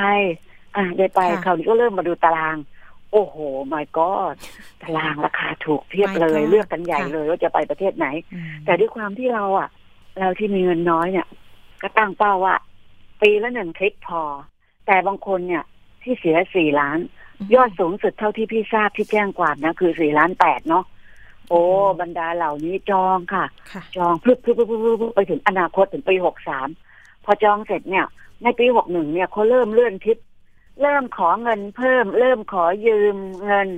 [0.76, 2.56] อะได้ไปคราวนี้ก็เริ่มมาดูตาราง
[3.12, 4.11] โอ้โหไม่ก็
[4.82, 8.06] ตารางราคาถูกเทียบเลยเลือกกันใหญ่เลยว่าจะไปประเทศไหน
[8.64, 9.68] แต่ด้วยความที่เราอะ
[10.18, 11.26] เราที่มีเงินน้อยเนี่ย
[11.82, 12.54] ก็ตั้งเป้าว่า
[13.20, 14.23] ปีละหนึ่งทริปพอ
[14.87, 15.64] แต่บางคนเนี่ย
[16.02, 16.99] ที่เสียสี่ล้าน
[17.54, 20.84] ยอดสูงสุดเท่าที่พี่ทราบที่แจ้งความนะ คือสี่ล้านแปดเนาะ
[21.49, 21.61] โอ้
[22.01, 23.45] บรรดาเหล่านี้จองค่ะ
[23.97, 26.69] จองพึบพึบพึบพึบไปถึงอนาคตถึงปีหกสาม
[27.25, 28.07] พอจองเสร็จเนี่ย
[28.43, 30.19] ในปีหกหนึ่งเนี่ยเขาเริ่มเลื่อนทริป
[30.83, 33.69] เริ่มขอเงินเพิ่ม เริ่มขอยืมเงิน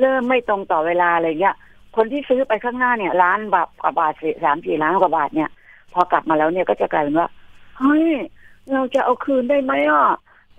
[0.00, 1.56] เริ่มไม่ตรงต่อเวลาอะไรเงี้ย
[1.96, 4.12] คนที่ซื้อไปข้างหน้าเนี่ยล้านบาทกว่าบาท
[4.44, 5.50] สามสี่ล้านกว่าบาทเนี่ย
[5.92, 7.28] พอกลับมาแล้วเนี่ยก็จะกลายเป็นว่า
[7.78, 8.08] เฮ้ย
[8.72, 10.04] เราจะเอาคืนได้ไหมอะ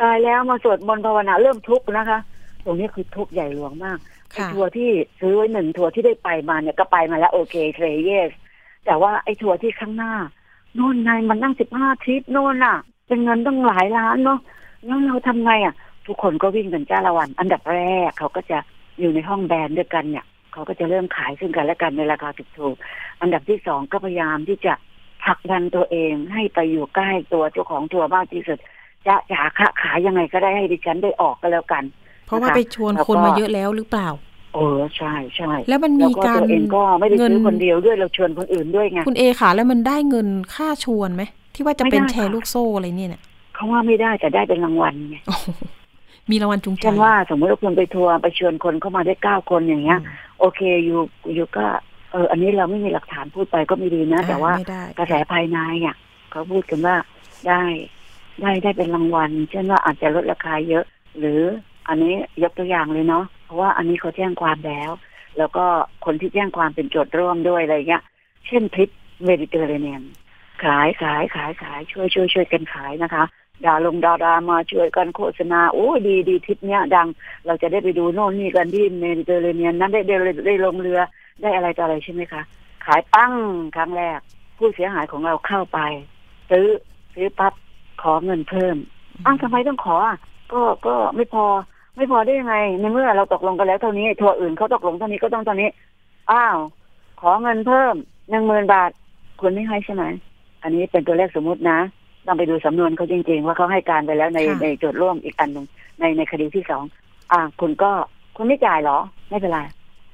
[0.01, 2.19] ตายแล้วมาสวดมนต์ภาวนาเริ่มทุกข์นะคะ
[2.65, 3.97] ตรงนี้คือทุกข์ใหญ่หลวงมาก
[4.31, 8.31] ไอ้ทัวร์ที่ซื้อไว้หนึ่งทัวร์ที่ได้ไปมาเนี่ยก็ไปมาแล้วโอเคเทร yes
[8.85, 10.13] แต่ว่าไอ้ทัวร์ที่ข้างหน้า
[10.75, 14.39] โน่นไงมันนั่งสิบห้าทริปโน่นอะ เป็นเงินต้องหลายล้านเนาะ
[14.85, 15.75] แล้วเราทำไงอะ
[16.07, 17.77] ทุกคนก็วิ่งกันจ้าละหวั่น อันดับแร
[18.09, 18.57] กเขาก็จะ
[18.99, 24.73] อยู่ในห้องแบรนด์ด้วยกันเนี่ยเขาก็จะเริ่มขายซึ่งกันและกันในราคาถูกๆอันดับที่สองก็พยายามที่จะ
[25.25, 28.57] ผลักดันตัวเองให้ไปอยู่ใกล้ตัวเจ้าของทัวร์มากที่สุด
[29.07, 31.83] จะจะค้าขายยังไงก็ได้ให้ดิฉันได้ออกก็แล้วกัน
[32.25, 34.09] เพราะว่าไปชวนคนมาเยอะแล้วหรือเปล่า
[34.55, 41.23] เออใช่ใช่แล้วมันมีการเองก็ไม่ได้ซื้อคนเดียวด้วยเราชวนคนอื่นด้วยไงคุณเอค่ะ แล้วมันได้เงินค่าชวนไหม
[41.55, 43.21] ที่ว่าจะเป็นแชร์ลูกโซ่อะไรเนี่ย
[43.55, 45.17] เขาว่าไม่ได้แต่ได้เป็นรางวัลไง
[46.31, 49.99] มีรางวัลจุงใจเช่นว่าสมมติว่าคุณไปทัวร์ไปเชิญคนเข้ามาได้เก้าคนอย่างเงี้ย
[50.39, 50.99] โอเคอยู่
[51.35, 51.65] อยู่ก็
[52.11, 54.51] เอออันนี้เราไม่มีหลักฐานพูดไปก็ไม่ดีนะ แต่ว่า
[54.99, 55.95] กระแสภายในอะ
[56.31, 56.95] เขาพูดกันว่า
[57.47, 57.61] ได้
[58.41, 60.85] ได้ได้เป็นรางวัลเช่นว่าอาจจะลดราคาเยอะ
[61.19, 61.41] หรือ
[61.87, 64.91] อันนี้ยกตัวอย่างเลยเนาะเพราะว่าอันนี้เขาแจ้งความแล้ว
[65.37, 65.65] แล้วก็
[66.05, 68.03] คนที่แจ้งความเป็นโจทก์ร่วมด้วยอะไรเงี้ย
[68.47, 68.89] เช่นทริป
[69.25, 70.03] เมดิเตอร์เรเนียน
[70.63, 73.23] ขายขายขายขายช่วยช่วยช่วยกันขายนะคะ
[73.65, 77.07] ดาลงดารามาช่วยกันโฆษณาโอ้ดีดีทริปเนี้ยดัง
[77.45, 80.15] เราจะได้ไปดูโน่นนี่กันที่เมดิเตอร์เรเนียนนั้นได้ได้
[80.47, 80.99] ได้ลงเรือ
[81.41, 82.41] ได้อะไรต่ออะไรใช่ไหมคะ
[82.85, 83.33] ขายปั้ง
[83.75, 84.19] ครั้งแรก
[84.57, 85.79] ผู้เสียหายของเราเข้าไป
[86.51, 86.67] ซื้อ
[87.15, 87.53] ซื้อปั๊บ
[88.01, 88.75] ขอเงินเพิ่ม
[89.25, 90.17] อ้าวทำไมต้องขออะ
[90.53, 91.45] ก็ก็ไม่พอ
[91.95, 95.69] ไม่พอได้ยังไงในเมื่อเราตกลงกันแล้วเท่านี้ทัวร์อื่นเขาตกลงเท่านี้ก็ต้องเท่านี้
[96.31, 96.57] อ้าว
[97.21, 97.95] ขอเงินเพิ่ม
[98.29, 98.89] หนึ่งหมื่นบาท
[99.41, 100.03] คุณไม่ให้ใช่ไหม
[100.63, 101.79] อันนี้เป็นตัวเลขสมมุตินะ
[102.25, 105.65] ต้องไปดูสำนวนเขาจริง ๆ ว่าเขาให้การไปแล้วในในโจทย์ร่วมอีกอันหนึ่ง
[105.99, 106.83] ในในคดีที่สอง
[107.31, 107.91] อ่า คุณก็
[108.35, 109.59] คุณไม่จ่ายหรอ ไม่เป็นไร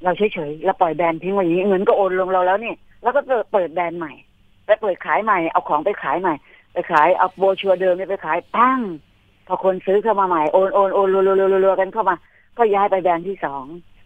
[0.03, 4.13] เราเฉยๆเราปล่อยแบรนด์ทิ้งไว้อย่างนี้เงินก็โอนลงเราแล้วนี่แล้วก็เปิดแบรนด์ใหม่
[4.65, 6.33] ไปเปิดขายใหม่เอาของไปขายใหม่
[6.73, 8.79] ไปขายเอาโบชัวเดิมไปขายปั้ง
[9.10, 9.10] พ
[9.51, 12.15] อคนซื้อเข้ามาใหม่โอนโอนโอนรัวๆๆกันเข้ามา
[12.57, 13.63] ก็ย้ายไปแบรนด์ที่สอง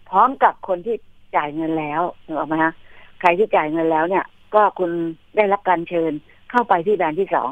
[0.10, 0.95] พร้อมกับคนที่
[1.36, 2.73] จ่ายเงินแล้วนึกออกไหมฮะ
[3.21, 4.91] ใครที่จ่ายเงินแล้วเนี่ย ก็คุณ
[5.36, 6.12] ได้รับการเชิญ
[6.51, 7.49] เข้าไปที่แบรนด์ที่สอง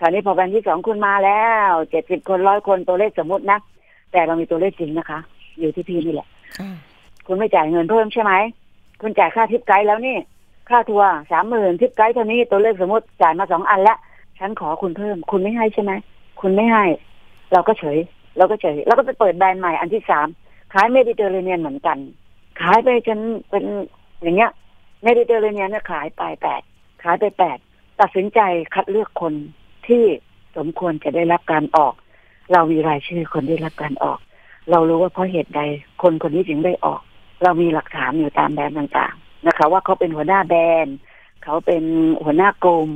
[0.00, 3.58] คราวนี้พอแบรนด์ที่สองคุณมาแล้วเจ็ดสิบคนร้อยคนตัวเลขสมมตินะ
[4.12, 5.18] แต่เรามีตัวเลขจริงนะคะ
[5.60, 6.28] อยู่ที่พี่นี่แหละ
[7.26, 8.32] คุณไม่จ่ายเงินเพิ่มใช่ไหม
[9.00, 10.16] คุณจ่ายค่าทิปไกด์แล้วนี่
[10.68, 13.98] ค่าทัวร์สามหมื่นทิปไกด์เท่านี้ตัวเลขสมมติจ่ายมาสองอันแล้ว
[14.38, 15.92] ฉันขอคุณเพิ่ม คุณไม่ให้ใช่ไหม
[16.40, 16.84] คุณไม่ให้
[17.52, 17.98] เราก็เฉย
[18.36, 20.26] เราก็เฉย แล้วก็ไปเปิดแบรนด์ใหม่อันที่สาม
[20.72, 21.98] ขายเมดิเตอร์เรเนียนเหมือนกัน
[22.60, 23.18] ขายไปจน
[23.50, 23.64] เป็น
[24.22, 24.50] อย่างเงี้ย
[25.04, 26.62] เมดิเตอร์เรเนียนเนี่ยขายไปแปด
[27.02, 27.58] ขายไปแปด
[28.00, 28.40] ตัดสินใจ
[28.74, 29.34] คัดเลือกคน
[29.86, 30.04] ที่
[30.56, 31.94] สมควรจะได้รับการออก
[32.52, 34.18] เรามีรายชื่อคนได้รับการออก
[34.70, 35.60] เรารู้ว่าเพราะเหตุใด
[36.02, 37.00] คนคนนี้ถึงได้ออก
[37.42, 40.96] เรามีหลักฐานอยู่ตามแบรนด์ต่างๆนะคะ ว่าเขาเป็นหัวหน้าแบรนด์
[41.44, 41.84] เขาเป็น
[42.24, 42.90] หัวหน้ากลุ่ม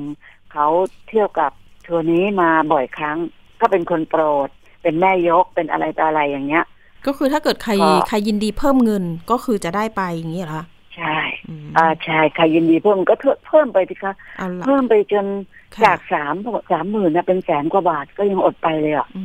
[0.53, 0.67] เขา
[1.09, 1.53] เที่ยวกับ
[1.87, 3.19] ทัวร์นี้มาบ่อยครั้ง
[3.65, 4.49] ก็เป็นคนโปรด
[4.83, 6.65] เป็นแม่ยกเป็นอะไรต่ออะไรอย่างเงี้ย
[7.07, 10.65] ก็คือถ้าเกิดใครก็ใครยินดีเพิ่มเงินก็คือจะได้ไปอย่างนี้เหรอคะ
[10.97, 13.15] ใช่อืมอ่าใช่ใครยินดีเพิ่มก็
[13.49, 15.27] เพิ่มไปสิคะเอาละเพิ่มไปจน
[15.75, 16.35] ค่ะจากสาม
[16.73, 19.25] สามหมื่นนะเป็นแสนกว่าบาทก็ยังอดไปเลยอะอื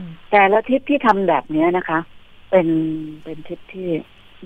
[0.00, 1.98] มแต่ละทริปที่ทำแบบเนี้ยนะคะ
[2.50, 2.66] เป็น
[3.24, 3.88] เป็นทริปที่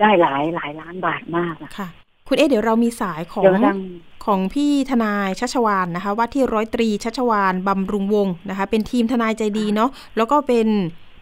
[0.01, 1.89] ได้หลายหลายล้านบาทมากอะค่ะ
[2.29, 3.79] คุณเอะเดี๋ยวเรามีสายของจนกระทั่ง
[4.27, 10.67] ของพี่ทนายชัชวานนะคะ ว่าที่ร้อยตรีชัชวานบำรุงวงศ์นะคะ เป็นทีมทนายใจดีเนาะแล้วก็เป็น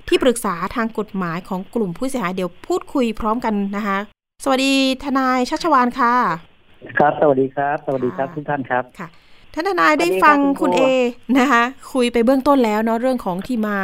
[0.09, 3.99] ที่ปรึกษาทางกฎหมายของกลุ่มผู้เสียหายเดี๋ยวพูดคุยพร้อมกันนะคะ
[4.45, 6.15] สวัสดีทนายชัชวานค่ะ
[6.99, 9.09] ครับ สวัสดีครับ สวัสดีครับค่ะทุกท่านครับค่ะ
[9.55, 10.89] ท่านทนายได้สวัสดีฟังค่ะคุคุณณเอครู
[11.93, 13.79] คุยไปเบื้องต้นแล้วเนาะเรื่องของที่มา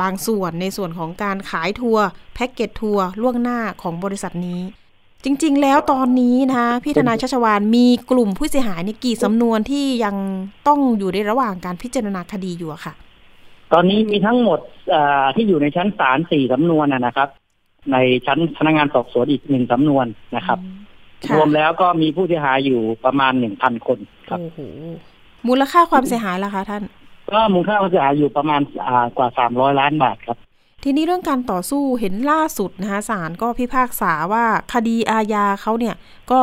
[0.00, 4.60] บางส่วนในส่วนของการขายทัวร์แพ็กเกจทัวร์ล่วงหน้าของบริษัทนี้
[5.24, 10.16] จริง ๆ แล้วตอนนี้นะคะพี่ทนายชัชวานมีกลุ่มผู้เสียหายในกี่สำนวนที่ยัง
[10.68, 12.94] ต้องอยู่ในระหว่างการพิจารณาคดีอยู่อะค่ะ
[13.72, 14.60] ตอนนี้มีทั้งหมด
[14.94, 17.28] อ่าที่อยู่ในชั้นศาลสี่สำนวนนะนะครับ
[17.92, 20.06] ในชั้นพนักงานสอบสวนอีกหนึ่งสำนวน
[20.36, 20.58] นะครับ
[21.26, 24.60] ค่ะรวมแล้วก็มีผู้เสียหายอยู่ประมาณหนึ่งพันคนครับโอ้โห
[25.48, 26.82] มูลค่าความเสียหายล่ะคะท่าน
[27.30, 30.38] ก็มูลค่าความเสียหายอยู่ประมาณอ่ากว่าสามร้อยล้านบาทครับ
[30.84, 35.94] ทีนี้เรื่องการต่อสู้เห็นล่าสุดนะคะศาลก็พิพากษาว่าคดีอาญาเขาเนี่ย
[36.32, 36.40] ก็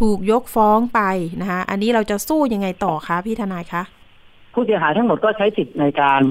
[0.00, 1.00] ถูกยกฟ้องไป
[1.40, 3.82] นะคะอันนี้เราจะสู้ยังไงต่อคะพี่ทนายคะ
[4.54, 6.22] ผู้เสียหายทั้งหมดก็ใช้สิทธิ์ในการ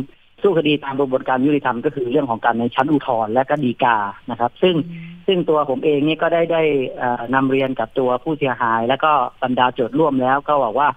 [0.41, 3.97] สู้คดีตามกระบวนการยุติธรรมก็คือเรื่องของการในชั้นอุทธรณ์และก็ฎีกา
[4.31, 4.75] นะครับ ซึ่ง
[5.27, 6.63] ซึ่งตัวผมเองนี่ก็ได้ได้
[7.33, 9.11] นำเรียนกับตัวผู้เสียหาย แล้วก็
[9.43, 10.87] บรรดาโจทย์ร่วมแล้ว ก็บอกว่า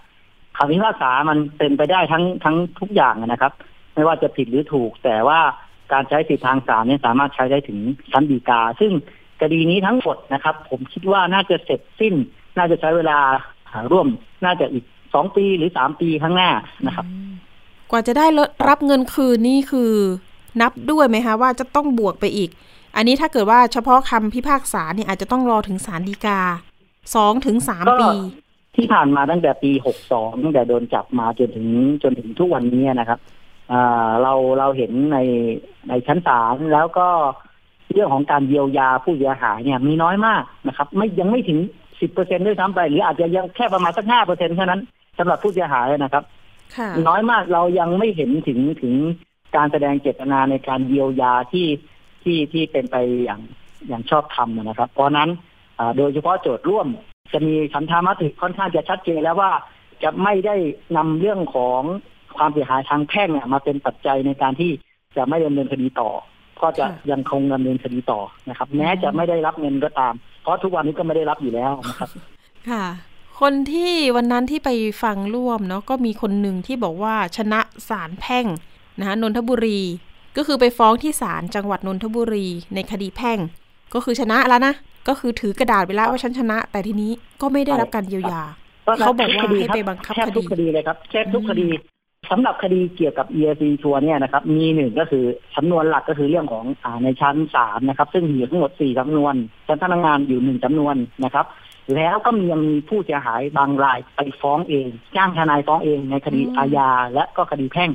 [0.57, 3.53] คำพิพากษามันเป็นไปได้ทั้งทั้งทุกอย่างนะครับ
[3.95, 5.41] ไม่ว่าจะผิดหรือถูกแต่ว่า
[5.93, 7.79] การใช้สิทธิทางศาลเนี่ยสามารถใช้ได้ถึง
[8.13, 8.93] ชั้นฎีกา ซึ่ง
[9.41, 12.15] คดีนี้ทั้งหมดนะครับ ผมคิดว่าน่าจะเสร็จสิ้น
[12.57, 13.19] น่าจะใช้เวลา
[13.93, 14.07] ร่วม
[14.45, 16.51] น่าจะอีกสองปีหรือสามปีข้างหน้า
[16.87, 17.33] นะครับอืม
[17.91, 18.27] กว่าจะได้
[18.69, 19.93] รับเงินคืนนี่คือ
[20.61, 22.51] นับด้วยไหมคะว่าจะต้องบวกไปอีก
[22.97, 26.41] อันนี้ถ้าเกิดว่าเฉพาะคำพิพากษาเนี่ยอาจจะต้องรอถึงศาลฎีกา
[27.15, 28.11] สองถึงสามก็ปี
[28.77, 29.71] ที่ผ่านมาตั้งแต่ปี
[30.07, 31.67] 62 ตั้งแต่โดนจับมาจนถึง
[32.03, 33.34] จนถึงทุกวันนี้นะครับอ่า
[34.23, 35.19] เราเราเห็นใน
[35.89, 37.09] ในชั้นศาลแล้วก็
[37.93, 41.59] เรื่องของการเยียวยาผู้เสียหายเนี่ยมีน้อยมากนะครับ ไม่ยังไม่ถึง
[41.99, 44.81] 10%ด้วยซ้ำไป หรืออาจจะยังแค่ประมาณสัก5%เท่านั้น
[45.19, 46.25] สำหรับผู้เสียหายนะครับ
[46.77, 48.95] ค่ะน้อยมากเรายังไม่เห็นถึงถึง
[49.57, 51.69] การแสดงเจตนาในการเยียวยาที่
[52.23, 53.41] ที่ที่เป็นไปอย่าง
[53.89, 55.31] อย่างชอบธรรมนะครับ เพราะฉะนั้น
[55.79, 56.87] อ่าโดยเฉพาะโจทย์ร่วม
[57.33, 59.53] จะมีฉันทามติค่อนข้างจะชัดเจนแล้วว่า
[60.03, 60.57] จะไม่ได้
[60.97, 61.83] นำเรื่องของ
[62.37, 64.71] ความเสียหายทางแพ่งเนี่ยมาเป็นปัจจัยในการที่
[65.17, 66.11] จะไม่ดำเนินคดีต่อ
[66.63, 72.11] ก็จะค่ะยังคงดำเนินคดีต่อนะครับ แม้จะไม่ได้รับเงินก็ตาม เพราะทุกวันนี้ก็ไม่ได้รับอยู่แล้วนะครับ
[72.71, 72.85] ค่ะ
[73.41, 74.71] คนที่วันนั้นที่ไป
[75.03, 78.47] ฟังร่วมเนาะก็มีคนหนึ่งที่บอกว่าชนะศาลแพ่ง
[78.99, 79.81] นะคะนนทบุรี
[80.37, 83.39] ก็คือไปฟ้องที่ศาลจังหวัดนนทบุรีในคดีแพ่ง
[83.95, 84.75] ก็คือชนะแล้วนะ
[85.09, 88.43] ก็คือถือกระดาษไปแล้วว่าฉันชนะ แต่ทีนี้ก็ไม่ได้รับการเยียวยา
[88.99, 91.67] เขาบอกว่าให้ไปบังคับแทบทุกคคดีดีเลยครับแทบทุกอืมคดี
[92.31, 95.25] สำหรับคดีเกี่ยวกับ ERC ทัวร์เนี่ยนะครับมีหนึ่งก็คือ
[95.57, 99.35] สำนวนหลักก็คือเรื่องของอ่าในชั้นศาลนะครับ ซึ่งมีอยู่ทั้งหมดสี่สำนวน
[99.67, 101.47] ชั้นพนักงานอยู่หนึ่งสำนวนนะครับ
[101.95, 107.91] แล้วก็มียังมีผู้เสียหายบางรายไปฟ้องเอง จ้างทนายฟ้องเองในคดีอืมอาญาและก็คดีแพ่ง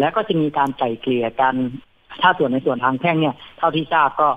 [0.00, 1.54] แล้วก็จะมีการไกล่เกลี่ยกัน
[2.22, 4.28] ถ้าส่วนในส่วนทางแพ่งเนี่ยเท่าที่ทราบก็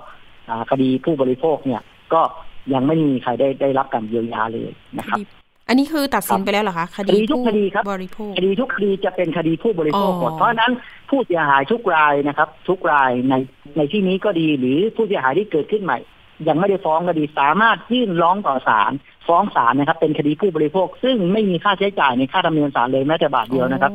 [0.48, 1.82] อ่าคดีผู้บริโภคเนี่ย
[2.14, 2.22] ก็
[2.72, 5.35] ยังไม่มีใครได้ได้รับการเยียวยาเลยนะครับคดี
[5.68, 10.72] อันนี้คือตัดสินไปแล้วเหรอคะคคดีทุกผู้คดีครับบริโภคคดีทุกคดีจะเป็นคดีผู้บริโภคหมดอ๋อเพราะฉะนั้น
[11.10, 13.34] ผู้เสียหายทุกรายนะครับ ทุกรายใน
[13.76, 15.98] ในที่นี้ก็ดีหรือผู้เสียหายที่เกิดขึ้นใหม่
[16.48, 18.92] ยังไม่ได้ฟ้องคดีสามารถยื่นร้องต่อศาล
[19.26, 23.92] ฟ้องศาลนะครับ เป็นคดีผู้บริโภค ซึ่งไม่มีค่าใช้จ่ายในค่าธรรมเนียมศาลเลยแม้แต่บาทเดียวนะครับ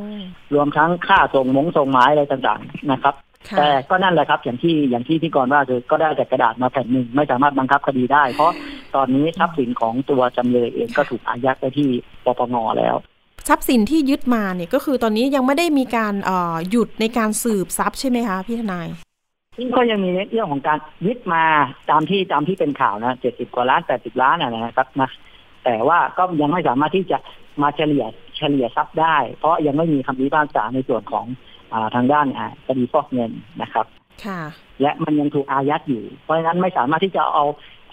[0.54, 8.54] รวมทั้งค่าส่งมงส่งหมายอะไรต่างๆนะครับค่ะ แต่ก็นั่นแหละครับ อย่างที่อย่างที่พี่กรณ์ว่าคือก็ได้แต่กระดาษมาแผ่นหนึ่งไม่สามารถบังคับคดีได้ เพราะ
[8.96, 11.90] ตอนนี้ทรัพย์สินของตัวจำเลยเองก็ถูกอายัดไปที่
[12.26, 12.96] ปปงแล้ว
[13.50, 18.88] ทรัพย์สินที่ยึดมาเนี่ยก็คือตอนนี้ยังไม่ได้มีการเอ่อหยุดในการสืบทรัพย์ใช่ไหมคะพี่ทนาย
[19.58, 21.44] ซึ่งก็ยังมีในเรื่องของการยึดมา
[21.90, 25.10] ตามที่ตามที่เป็นข่าวนะเจ็ดสิบกว่าล้านแปดสิบล้านนะนะครับนะ
[25.66, 27.18] แต่ว่าก็ยังไม่สามารถที่จะ
[27.62, 28.06] มาเฉลี่ย
[28.38, 31.51] เฉลี่ยทรัพย์ได้ เพราะยังไม่มีคำพิพากษาในส่วนของอา
[31.96, 33.32] ทางด้านอ่าคดีฟอกเงิน
[33.62, 33.86] นะครับ
[34.26, 34.42] ค่ะ
[34.82, 37.46] และมันยังถูกอายัดอยู่ เพราะฉะนั้นไม่สามารถที่จะเอา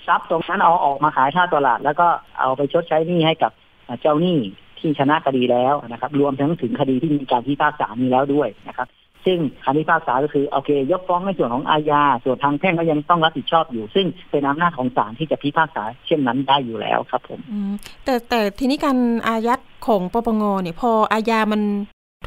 [0.07, 2.07] ทรัพย์ตรงนั้นเอาออกมาขายท่าตลาด แล้วก็
[2.41, 3.53] เอาไปชดใช้หนี้ให้กับ
[4.01, 4.39] เจ้าหนี้
[4.79, 8.89] ที่ชนะคดีแล้วนะครับ รวมทั้งถึงคดีที่มีการพิพากษานี้แล้วด้วยนะครับ
[9.27, 17.73] ซึ่งคำพิพากษาก็คือโอเค ยกฟ้องในส่วนของอาญาส่วนทางแพ่งก็ยังต้องรับผิดชอบอยู่ ซึ่งเป็นอำนาจของศาลที่จะพิพากษาเช่นนั้นได้อยู่แล้วครับผมอืม
[18.05, 21.63] แต่แต่ทีนี้การอายัดของปปงเนี่ยพออาญามัน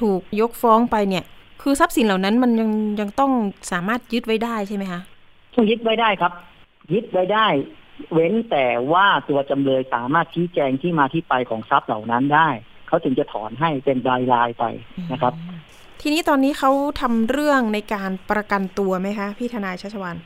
[0.01, 1.23] ถูกยกฟ้องไปเนี่ย
[1.61, 2.69] คือทรัพย์สินเหล่านั้นมันยัง
[2.99, 3.31] ยังต้อง
[3.71, 5.01] สามารถยึดไว้ได้ใช่ไหมคะ
[5.55, 6.31] ต้องยึดไว้ได้ครับ
[6.93, 7.47] ยึดไว้ได้
[8.13, 12.49] เว้นแต่ว่าตัวจำเลยสามารถชี้แจงที่มาที่ไปของทรัพย์เหล่านั้นได้
[12.87, 14.63] เขาถึงจะถอนให้เป็นรายรายๆไป
[15.11, 15.33] นะครับ
[16.01, 16.71] ทีนี้ตอนนี้เขา
[17.01, 20.17] ทำเรื่องในการประกันตัวไหมคะ พี่ทนายชัชวัน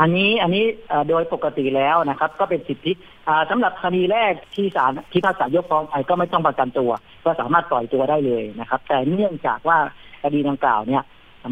[0.00, 2.92] อันนี้อันนี้เอ่อโดยปกติแล้วนะครับ ก็เป็นสิทธิ
[3.28, 6.90] อ่าสำหรับคดีแรกที่ศาลพิพากษายกฟ้องไปก็ไม่ต้องประกันตัว
[7.24, 9.78] ก็สามารถปล่อยตัวได้เลยนะครับ แต่เนื่องจากว่า
[10.22, 11.02] คดีดังกล่าวเนี่ย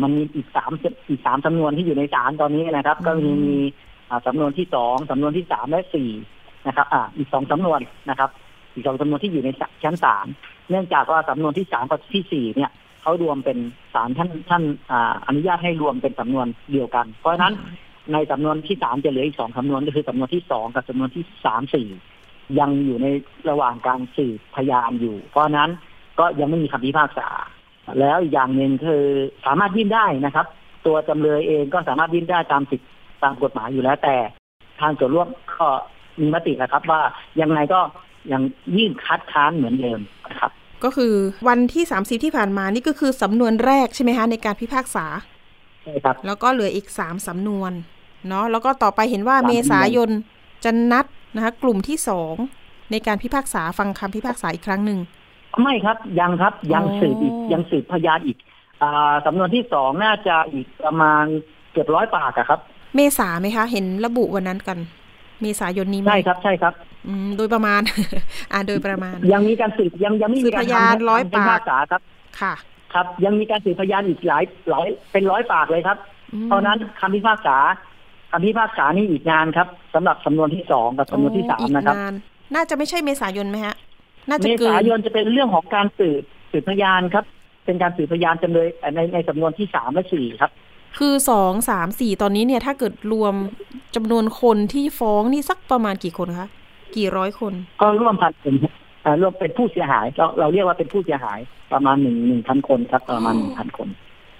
[0.02, 0.70] มันมีอีกสาม
[1.10, 3.58] อีกสามจำนวนที่อยู่ในศาลตอนนี้นะครับ ก็มีมี
[4.10, 6.10] อ่าสำนวนที่สองสำนวนที่สามและสี่
[6.66, 7.80] นะครับ อ่า อีกสองสำนวน
[8.10, 8.30] นะครับ
[8.74, 9.48] อีกสองสำนวนที่อยู่ใน
[9.82, 10.26] ชั้นศาล
[10.70, 12.70] เนื่องจากว่าสำนวนที่สามกับที่สี่เนี่ย
[13.02, 13.58] เขารวมเป็น
[13.94, 17.54] ศาลท่านท่านอ่าอนุญาตให้รวมเป็นสำนวนเดียวกัน เพราะฉะนั้น
[18.12, 21.88] ในสำนวนที่สามจะเหลืออีกสองสำนวนก็คือสำนวนที่สองกับสำนวนที่สามสี่
[22.58, 23.06] ยังอยู่ใน
[23.50, 25.70] ระหว่างการสืบพยานอยู่ เพราะฉะนั้น
[26.18, 27.28] ก็ยังไม่มีคำพิพากษา
[27.98, 29.04] แล้วอีกอย่างหนึ่งคือ
[29.46, 30.46] สามารถยื่นได้นะครับ
[30.86, 32.86] ตัวจำเลยเองก็สามารถยื่นได้ตามสิทธิ
[33.22, 34.16] ตามกฎหมายอยู่แล้วแต่
[34.80, 35.66] ทางส่วนร่วมก็
[36.20, 37.00] มีมตินะครับ ว่า
[37.40, 37.80] ยังไงก็
[38.32, 38.42] ยัง
[38.76, 40.00] ยื่นคัดค้านเหมือนเดิม
[40.30, 40.50] นะครับ
[40.84, 41.14] ก็คือ
[41.48, 45.06] วันที่30ที่ผ่านมานี่ก็คือสำนวนแรกใช่ไหมคะในการพิพากษา
[45.82, 47.72] ใช่ครับแล้วก็เหลืออีก3สำนวน
[48.28, 50.10] เนาะแล้วก็ต่อไปเห็นว่าสามเมสำนวนษายน
[50.64, 52.34] จะนัดนะคะกลุ่มที่สอง
[52.90, 54.98] ในการพิพากษาฟังคำพิพากษาอีกครั้งหนึ่ง
[55.62, 58.36] ไม่ครับยังครับยังอ๋อสืบอีกยังสืบพยานอีก
[58.82, 61.24] อ่าสำนวนที่สองน่าจะอีกประมาณ
[61.72, 62.60] เกือบร้อยปากอะครับ
[62.96, 64.78] เมษาไหมคะ เห็นระบุวันนั้นกัน
[65.42, 66.74] เมษายนนี้ไหมใช่ครับ ใช่ครับ
[67.06, 67.80] อืมโดยประมาณ
[68.52, 72.02] อ่าโดยประมาณ ยังมีการสืบยังยังไม่มีการสืบพยานทำร้อยคำพิปากพากษาครับ
[72.40, 72.54] ค่ะ
[72.94, 75.98] ครับ ยังมีการสืบพยานอีกหลายหลายเป็นร้อยปากเลยครับ
[76.32, 77.56] อืมเพราะฉะนั้นคำพิพากษา
[78.32, 82.14] คำพิพากษานี่อีกนานครับสำหรับสำนวนที่สองกับสำนวนที่สามอีกนะครับนาน
[82.54, 83.74] น่าจะไม่ใช่เมษายนไหมฮะ
[84.28, 87.24] น่าจะเมเกิษานยนจะเป็นเรื่องของการสืบสืบพยานครับ
[87.64, 90.50] เป็นการสืบพยานจำเลยในในสำนวนที่สามและสี่ครับ
[90.98, 93.34] คือสองสามสี่ตอนนี้เนี่ยถ้าเกิดรวม
[93.96, 96.48] จำนวนคนที่ฟ้องนี่สักประมาณกี่คนคะ
[96.96, 98.54] กี่ร้อยคน ก็ร่วมพันคน
[99.02, 101.38] เอ่อร่วมเป็นผู้เสียหายเราเราเรียกว่าเป็นผู้เสียหาย
[101.72, 103.88] ประมาณหนึ่งหนึ่งพันคนครับ ประมาณหนึ่งพันคน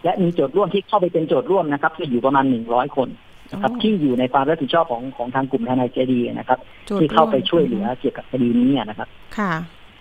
[0.04, 3.08] และมีโจทย์ร่วมที่เข้าไปเป็นโจทย์ร่วมนะครับที่อยู่ประมาณหนึ่งร้อยคน
[3.52, 9.08] นะครับอ๋อที่อยู่ในความรับผิดชอบของของทางกลุ่มทนายเจดีนะครับโจทย์ที่เข้าไปร่วมช่วยเหลือเกี่ยวกับคดีนี้นะครับ
[9.38, 9.52] ค่ะ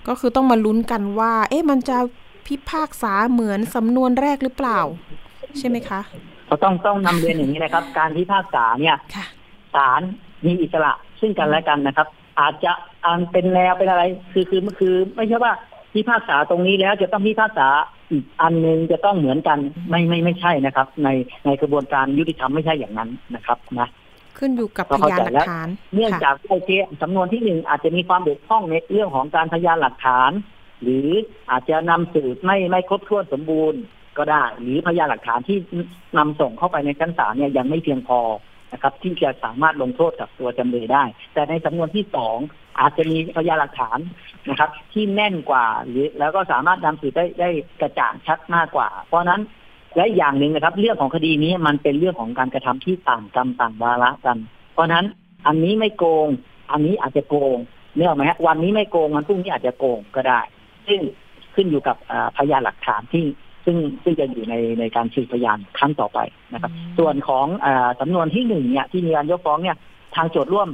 [0.08, 1.98] ก็คือต้องมาลุ้นกันว่า เอ๊ะมันจะ
[2.48, 4.80] พิพากษาเหมือนสำนวนแรกหรือเปล่า
[5.58, 6.02] ใช่ไหมคะ
[6.50, 9.26] ก็ต้องต้องนำเรียนอย่างนี้นะครับ การพิพากษาเนี่ยค่ะ
[9.76, 10.02] ศาล
[10.46, 12.08] มีอิสระซึ่งกันและกันนะครับ
[12.40, 12.72] อาจจะ
[13.06, 15.54] อันเป็นแนวเป็นอะไร คือคือคือไม่ใช่ว่า
[15.94, 17.68] พิพากษาตรงนี้แล้วจะต้องพิพากษา
[18.12, 21.10] อีกอันหนึงจะต้องเหมือนกันไม่ไม่ไม่ใช่นะครับ ใน
[21.46, 23.90] ในกระบวนการยุติธรรมไม่ใช่อย่างนั้นนะครับนะ
[24.38, 26.70] ขึ้นอยู่กับก็พเข้าใจยานหลัแล้กวฐาน เนื่องค่ะจากโอเค
[27.02, 30.32] สำนวนที่หนึ่งอาจจะมีความบกพร่องในเรื่องของการพยานหลักฐาน
[30.82, 31.08] หรือ
[31.52, 33.82] อาจจะนำสืบไม่ไม่ครบถ้วนสมบูรณ์
[34.18, 35.58] ก็ได้ หรือพยานหลักฐานที่
[36.18, 38.20] นำส่งเข้าไปในชั้นศาลเนี่ยยังไม่เพียงพอ
[38.74, 42.38] นะครับ ที่จะสามารถลงโทษกับตัวจำเลยได้ แต่ในสำนวนที่สอง
[42.80, 44.00] อาจจะมีพยานหลักฐาน
[44.50, 47.50] นะครับ ที่แน่นกว่าหรือแล้วก็สามารถนำสืบได้ได้
[47.82, 49.42] กระจ่างชัดมากกว่า เพราะฉะนั้น
[49.96, 54.38] และอีกอย่างหนึ่งนะครับ เรื่องของคดีนี้มันเป็นเรื่องของการกระทำที่ต่างกรรมต่างวาระกัน
[54.74, 55.06] เพราะฉะนั้น
[55.48, 56.28] อันนี้ไม่โกง
[56.72, 57.58] อันนี้อาจจะโกง
[57.98, 60.42] เนี่ยหรอกไหมฮะวันนี้ไม่โกงวันพรุ่งนี้อาจจะโกงก็ได้
[60.88, 61.00] ซึ่ง
[61.56, 63.26] ขึ้นอยู่กับอ่าพยานหลักฐานที่
[63.66, 66.20] ซึ่งซึ่งจะอยู่ในในการสืบพยานครั้งต่อไป
[66.54, 69.78] นะครับอืมส่วนของอาสำนวนที่หนึ่งเนี่ยที่มีการยกฟ้องเนี่ย
[70.16, 70.70] ทางโจทย์ร่วม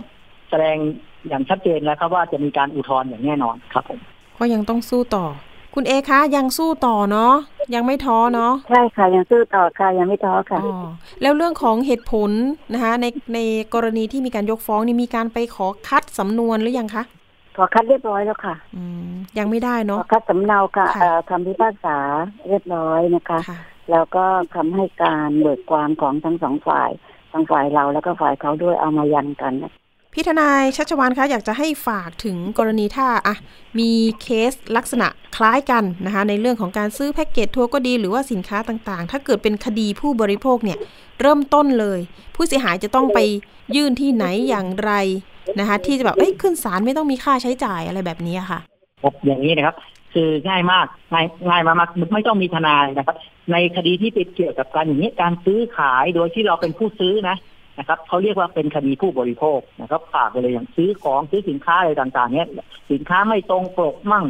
[0.49, 0.77] แสดง
[1.27, 3.99] อย่างชัดเจนแล้วครับว่าจะมีการอุทธรณ์อย่างแน่นอนครับผม
[4.37, 5.25] ก็ยังต้องสู้ต่อ
[5.73, 7.33] คุณเอคะยังสู้ต่อเนาะ
[7.75, 10.77] ยังไม่ท้อเนาะใช่ค่ะยังสู้ต่อค่ะยังไม่ท้อค่ะอ๋อ
[11.21, 12.31] แล้วเรื่องของเหตุผล
[12.73, 13.39] นะคะ ในใน
[13.73, 17.03] กรณีที่มีการยกฟ้องนี่มีการไปขอคัดสำนวนหรือยังคะ
[17.57, 21.97] ขอคัดเรียบร้อยแล้วค่ะ อืมยังไม่ได้ขเนาะอคัดสำเนาค่ะค่ะเอ่อคำพิพากษา
[22.47, 23.59] เรียบร้อยนะคะค่ะ
[23.91, 26.89] แล้วก็คำให้การเบิกความของทั้งสองฝ่าย
[27.33, 29.71] ทั้งฝ่ายเราแล้วก็ฝ่ายเขาด้วยเอามายันกันนะ
[30.17, 33.35] พี่ทนายชัชวานคะอยากจะให้ฝากถึงกรณีถ้าอะ
[33.79, 40.77] มีเคสลักษณะคล้ายกันนะคะในเรื่องของการซื้อแพ็กเกจทัวร์ก็ดีหรือว่าสินค้าต่างๆ ถ้าเกิดเป็นคดีผู้บริโภคเนี่ย
[41.21, 41.99] เริ่มต้นเลย
[42.35, 43.19] ผู้เสียหายจะต้องไป
[43.75, 44.91] ยื่นที่ไหนอย่างไร
[45.59, 48.59] นะคะที่จะแบบเอ้ยขึ้นศาลไม่ต้องมีค่าใช้จ่ายอะไรแบบนี้ค่ะ
[49.03, 49.75] ครับอย่างนี้นะครับ
[50.13, 53.15] คือง่ายมากง่ายง่ายมากไม่ต้องมีทนายนะครับ
[53.51, 57.37] ในคดีที่เป็นเกี่ยวกับการอย่างนี้การซื้อขายโดยที่เราเป็นผู้ซื้อนะ
[57.79, 62.47] นะครับเขาเรียกว่าเป็นคดีผู้บริโภคนะครับฝากไปเลยอย่างซื้อของซื้อสินค้าอะไรต่างๆ เนี้ย
[62.91, 64.25] สินค้าไม่ตรงปกมั่ง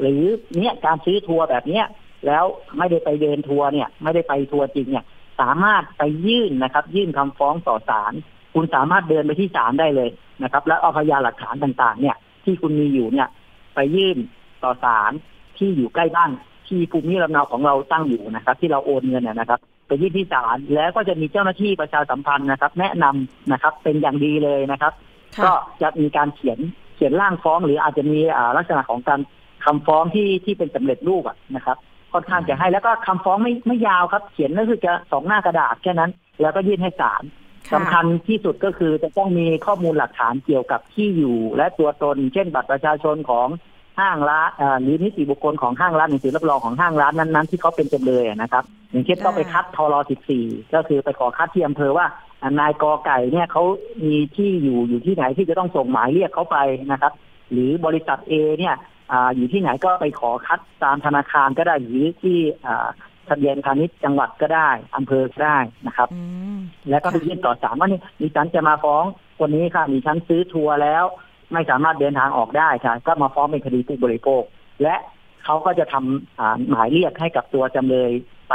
[0.00, 0.22] หรือ
[0.58, 1.86] เนี้ยการซื้อทัวร์แบบเนี้ย
[2.26, 2.44] แล้ว
[2.78, 5.04] ไม่ได้ไปเดินทัวร์เนี่ย ไม่ได้ไปทัวร์จริงเนี่ย
[5.40, 8.12] สามารถไปยื่นนะครับ ยื่นคำฟ้องต่อศาล
[8.54, 10.10] คุณสามารถเดินไปที่ศาลได้เลย
[10.42, 13.28] นะครับ แล้วเอาพยานหลักฐานต่างๆ เนี่ย ที่คุณมีอยู่เนี่ย
[13.74, 14.16] ไปยื่น
[14.64, 15.12] ต่อศาล
[15.58, 16.30] ที่อยู่ใกล้บ้าน
[16.68, 24.92] ที่ภูมิลำเนาของเราตั้งอยู่นะครับ ที่เราโอนเงินเนี่ยนะครับ ไปยื่นที่ศาลแล้วก็จะมีเจ้าหน้าที่ประชาสัมพันธ์นะครับ แนะนำนะครับ เป็นอย่างดีเลยนะครับ
[25.36, 26.58] ค่ะก็จะมีการเขียน
[26.96, 29.20] เขียนร่างฟ้อง หรืออาจจะมีอ่าลักษณะของการ
[29.64, 31.76] คำฟ้องที่ที่เป็นสำเร็จรูปอะนะครับ
[32.12, 37.22] ค่อนข้างจะให้แล้วก็คำฟ้องไม่ไม่ยาวครับ เขียนก็คือจะสองหน้ากระดาษแค่นั้น แล้วก็ยื่นให้ศาล
[37.68, 43.48] ค่ะสำคัญที่สุดก็คือจะต้องมีข้อมูลหลักฐานเกี่ยวกับที่อยู่และตัวตน เช่นบัตรประชาชนของ
[44.00, 49.94] ห้างร้านเอ่อหรือนิติบุคคลของห้างร้านหนังสือรับรองของห้างร้านนั้นๆที่เขาเป็นจำเลยอะนะครับ อย่างเช่นต้องไปคัดทร
[50.34, 52.06] 14 ก็คือไปขอคัดที่อำเภอว่า
[52.42, 53.62] อ่านายกอไก่เนี่ยเขา
[54.04, 56.58] มีที่อยู่อยู่ที่ไหนที่จะต้องส่งหมายเรียกเขาไป
[56.92, 57.12] นะครับ
[57.52, 58.74] หรือบริษัท A เนี่ย
[59.12, 62.88] อ่าอยู่ที่ไหนก็ไปขอคัดตามธนาคารก็ได้หรือที่อ่า
[63.28, 66.20] ทะเบียนพาณิชย์จังหวัดก็ได้อำเภอก็ได้นะครับอื
[66.54, 66.58] ม
[66.90, 69.04] แล้วก็ไปยื่นต่อศาลว่านี่ดิฉันจะมาฟ้อง
[69.38, 71.04] คนนี้ค่ะดิฉันซื้อทัวร์แล้ว
[71.52, 74.42] ไม่สามารถเดินทางออกได้ค่ะก็มาฟ้องเป็นคดีผู้บริโภค
[74.82, 74.96] และ
[75.44, 78.10] เขาก็จะทำอ่าหมายเรียกให้กับตัวจำเลย
[78.48, 78.54] ไป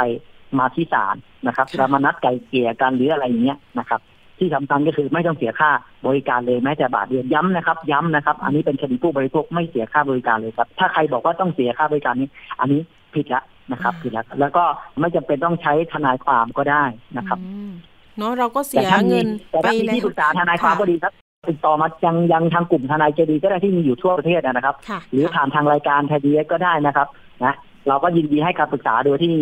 [0.58, 4.00] มาที่ศาลนะครับค่ะแล้วมานัดไกลเกลี่ยกันหรืออะไรอย่างเงี้ยนะครับ
[4.38, 5.70] ที่สำคัญก็คือไม่ต้องเสียค่า
[6.06, 12.28] บริการเลยแม้แต่บาทเดียวย้ำนะครับ ย้ำนะครับ อันนี้เป็นคดีผู้บริโภคไม่เสียค่าบริการเลยครับ ถ้าใครบอกว่าต้องเสียค่าบริการนี้
[12.60, 12.80] อันนี้
[13.14, 14.64] ผิดละนะครับผิดละแล้วก็
[15.00, 16.84] ไม่จำเป็นต้องใช้ทนายความก็ได้
[17.18, 17.72] นะครับอืม
[18.18, 21.12] เนาะเราก็เสีแต่ยถ้ามีเงินแต่ไปถ้ามีแล้วที่ปรึกษาทนายความก็ดีครับ
[21.50, 27.06] ติดต่อมายังยังทางกลุ่มทนายเจดีก็ได้ที่มีอยู่ทั่วประเทศนะครับค่ะหรือผ่านทางรายการไทยดีก็ได้นะครับ
[27.44, 27.54] นะ
[27.88, 29.34] เราก็ยินดีให้คำปรึกษาโดยที่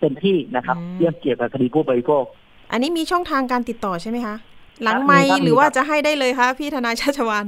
[0.00, 2.24] เป็นที่นะครับอืมเรื่องเกี่ยวกับคดีผู้บริโภค
[2.72, 4.36] อันนี้มีช่องทางการติดต่อใช่ไหมคะ
[4.82, 7.44] หลังครับไมมีครับหรือว่ามีครับจะให้ได้เลยคะพี่ทนายชัชวาน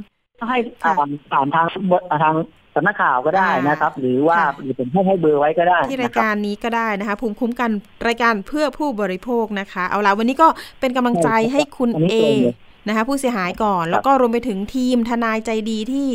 [0.48, 1.92] ให้ค่ะผ่านผ่านทางบ
[2.22, 2.34] ทาง
[2.74, 7.70] สำนักข่าวก็ได้นะครับ หรือว่าค่ะหรือผมให้ให้เบอร์ไว้ก็ได้ ที่รายนะครับการนี้ก็ได้นะคะ ภูมิคุ้มกัน
[8.06, 10.48] รายการเพื่อผู้บริโภคนะคะ เอาละวันนี้ก็
[10.80, 12.56] เป็นกำลังใจใช่ครับให้คุณอันนี้เอตรงเลย
[12.88, 16.08] นะคะผู้เสียหายก่อน แล้วก็รวมไปถึงทีมทนายใจดีที่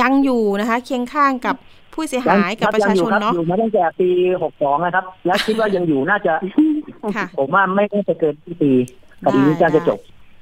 [0.00, 1.56] ยังอยู่นะคะ เคียงข้างกับ
[1.94, 4.08] ผู้เสียหายกับประชาชนยังอยู่เนาะครับอยู่มาตั้งแต่ปี
[4.42, 6.32] หกสองนะครับ แล้วคิดว่ายังอยู่น่าจะ
[7.16, 8.70] ค่ะผมว่าไม่น่าจะเกินปี
[9.24, 9.98] คดีนี้ได้จะจบ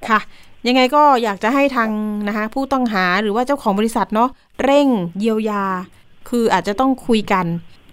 [0.08, 0.20] ค่ะ
[0.66, 1.90] ยังไงก็อยากจะให้ทาง
[2.28, 4.30] นะคะ ผู้ต้องหาหรือว่าเจ้าของบริษัทเนาะ
[4.64, 4.88] เร่ง
[5.18, 5.64] เยียวยา
[6.28, 7.46] คืออาจจะต้องคุยกัน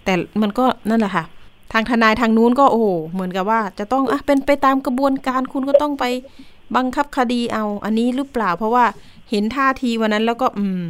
[0.04, 1.24] แต่มันก็นั่นแหละค่ะ
[1.72, 6.04] ทางทนายทางนู้นก็โอ้โหเหมือนกับว่าจะต้องอะเป็นไปตามกระบวนการคุณก็ต้องไป
[6.76, 8.84] บังคับคดีเอา อันนี้หรือเปล่า เพราะว่า
[9.30, 10.82] เห็นท่าทีวันนั้นแล้วก็อืม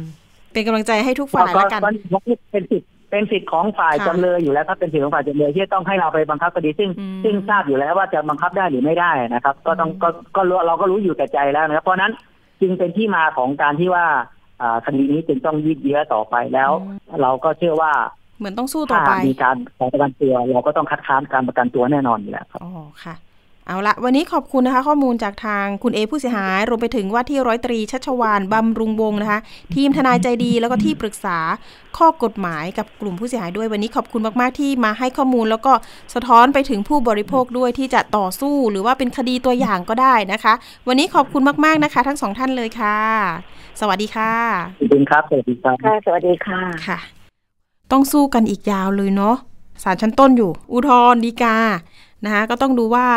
[0.51, 1.81] เป็นกำลังใจให้ทุกฝ่ายแล้วกัน
[2.51, 12.11] เป็นสิทธิ์เป็นสิทธิ์ของฝ่ายค่ะจำเลยอยู่แล้วครับเป็นสิทธิ์ของฝ่ายจำเลยที่จะต้องให้เราไปบังคับคดีซึ่งอืมซึ่งทราบอยู่แล้วว่าจะบังคับได้หรือไม่ได้นะครับ ก็ต้องก็ก็รู้เราก็รู้อยู่แต่ใจแล้วนะครับ เพราะฉะนั้น
[12.61, 14.05] จึงเป็นที่มาของการที่ว่า
[14.61, 16.71] อ่าคดีนี้จึงต้องยืดเยื้อต่อไปแล้ว
[17.21, 17.91] เราก็เชื่อว่า
[18.39, 22.71] เหมือนต้องสู้ต่อถ้าไปมีการขอประกันตัว เราก็ต้องคัดค้านการประกันตัวแน่นอนอยู่แล้วครับอ๋อ
[23.03, 23.15] ค่ะ
[23.69, 29.39] เอาละวันนี้ขอบคุณนะคะ ข้อมูลจากทางคุณเอผู้เสียหาย รวมไปถึงว่าที่ร้อยตรีชัชวานบำรุงวงศ์นะคะ
[29.75, 31.37] ทีมทนายใจดีแล้วก็ที่ปรึกษา
[31.97, 35.73] ข้อกฎหมายกับกลุ่มผู้เสียหายด้วยวันนี้ขอบคุณมาก ๆ ที่มาให้ข้อมูล แล้วก็
[36.13, 40.53] สะท้อนไปถึงผู้บริโภคด้วยที่จะต่อสู้ หรือว่าเป็นคดีตัวอย่างก็ได้นะคะ
[40.87, 42.97] วันนี้ขอบคุณมาก ๆ นะคะ ทั้งสองท่านเลยค่ะ
[43.79, 44.33] สวัสดีค่ะ
[44.79, 46.99] ขอบคุณครับสวัสดีครับค่ะสวัสดีค่ะค่ะ
[47.91, 49.35] ต้องสู้กันอีกยาวเลยเนาะ
[49.83, 51.57] ศาลชั้นต้นอยู่ อุทธรณ์ฎีกา
[52.25, 53.07] นะคะก็ต้องดูว่า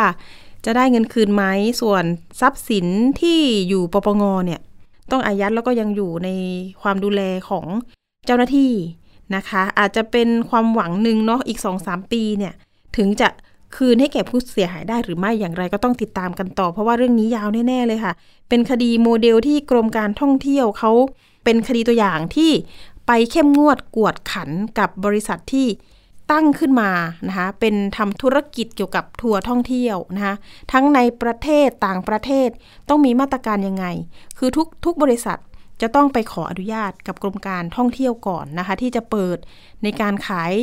[0.65, 1.43] จะได้เงินคืนไหม
[1.81, 2.03] ส่วน
[2.41, 2.87] ทรัพย์สิน
[3.21, 4.61] ที่อยู่ปปงเนี่ย
[5.11, 6.29] ต้องอายัดแล้วก็ยังอยู่ใน
[6.81, 7.65] ความดูแลของ
[8.25, 8.71] เจ้าหน้าที่
[9.35, 12.53] นะคะ อาจจะเป็นความหวังหนึ่งเนาะอีกสองสามปีเนี่ย
[12.97, 13.29] ถึงจะ
[13.75, 18.13] คืนให้แก่ผู้เสียหายได้หรือไม่อย่างไรก็ต้องติดตามกันต่อ เพราะว่าเรื่องนี้ยาวแน่ๆเลยค่ะ
[18.49, 20.91] เป็นคดีโมเดลที่กรมการท่องเที่ยวเขา
[21.43, 22.51] เป็นคดีตัวอย่างที่
[23.07, 25.67] ไปเข้มงวดกวดขันกับบริษัทที่
[26.31, 26.91] ตั้งขึ้นมา
[27.27, 30.35] นะคะเป็นทำธุรกิจเกี่ยวกับทัวร์ท่องเที่ยวนะคะ
[30.71, 32.49] ทั้งในประเทศต่างประเทศ
[32.89, 33.85] ต้องมีมาตรการยังไง
[34.37, 35.39] คือทุกทุกบริษัท
[35.81, 39.37] จะต้องไปขออนุญาตกับกรมการท่องเที่ยวก่อนนะคะที่จะเปิด
[39.83, 40.53] ในการขาย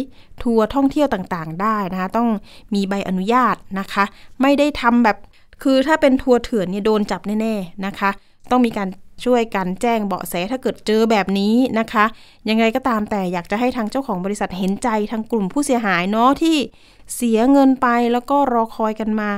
[0.42, 2.28] ทัวร์ท่องเที่ยวต่างๆ ได้นะคะต้อง
[2.74, 4.04] มีใบอนุญาตนะคะ
[4.42, 5.16] ไม่ได้ทำแบบ
[5.62, 8.10] คือถ้าเป็นทัวร์เถื่อนเนี่ยโดนจับแน่ๆนะคะ
[8.50, 8.88] ต้องมีการ
[9.24, 12.04] ช่วยกันแจ้งเบาะแสถ้าเกิดเจอแบบนี้นะคะ
[12.48, 16.56] ยังไงก็ตามแต่อยากจะให้ทางเจ้าของบริษัทเห็นใจทางกลุ่มผู้เสียหายเนาะที่
[17.14, 19.30] เสียเงินไปแล้วก็รอคอยกันมา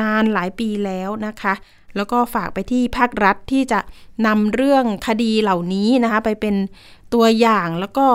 [0.00, 1.54] นานหลายปีแล้วนะคะ
[1.96, 3.80] แล้วก็ฝากไปที่ภาครัฐที่จะ
[4.26, 6.54] นำเรื่องคดีเหล่านี้นะคะ ไปเป็น
[7.14, 8.06] ตัวอย่างแล้วก็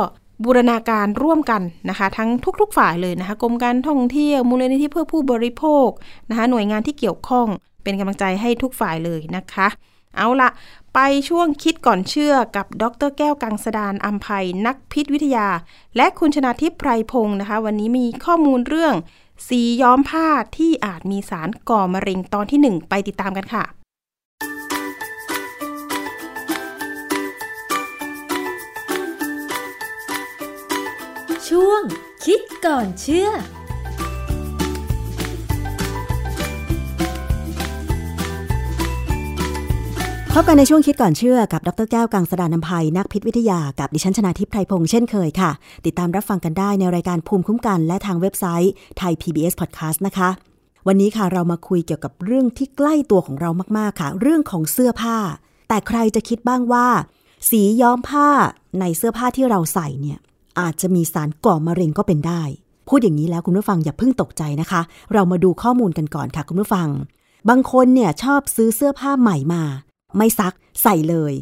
[0.43, 2.29] บูรณาการร่วมกันนะคะ ทั้ง
[2.61, 5.89] ทุก ๆ ฝ่ายเลยนะคะกรมการท่องเที่ยวมูลนิธิเพื่อผู้บริโภค
[6.29, 7.47] นะคะ หน่วยงานที่เกี่ยวข้อง
[7.83, 9.67] เป็นกำลังใจให้ทุกฝ่ายเลยนะคะ
[10.17, 10.49] เอาละ
[10.95, 15.47] ไปช่วงคิดก่อนเชื่อกับดรแก้วกังสดานอัมภัยนักพิษวิทยา
[15.95, 18.93] และคุณชนาทิพย์ไพรพงศ์นะคะ วันนี้มีข้อมูลเรื่อง
[19.47, 20.27] สีย้อมผ้า
[20.57, 23.63] ที่อาจมีสารก่อมะเร็งตอนที่ 1 ไปติดตามกันค่ะ
[31.47, 31.81] ช่วง
[32.25, 33.29] คิดก่อนเชื่อ
[40.35, 45.51] พบกันในช่วงคิดก่อนเชื่อกับดรแก้วกังสดานนภัยนักพิษวิทยากับดิฉันชนาทิพย์ไพรพงษ์เช่นเคยค่ะ
[45.85, 50.29] ติดตามรับฟังกันได้ในรายการภูมิคุ้มกันและทางเว็บไซต์ไทย PBS Podcast นะคะ
[50.87, 55.17] วันนี้ค่ะเรามาคุยเกี่ยวกับเรื่องที่ใกล้ตัวของเรามากๆค่ะ เรื่องของเสื้อผ้า
[55.69, 56.87] แต่ใครจะคิดบ้างว่า
[57.49, 58.29] สีย้อมผ้า
[58.79, 60.19] ในเสื้อผ้าที่เราใส่เนี่ย
[60.59, 62.43] อาจจะมีสารก่อมะเร็งก็เป็นได้
[62.87, 64.81] พูดอย่างนี้แล้วคุณผู้ฟังอย่าเพิ่งตกใจนะคะ
[65.13, 66.87] เรามาดูข้อมูลกันก่อนค่ะคุณผู้ฟัง
[67.49, 69.63] บางคนเนี่ยชอบซื้อเสื้อผ้าใหม่มา
[70.17, 70.53] ไม่ซัก
[70.83, 71.33] ใส่เลย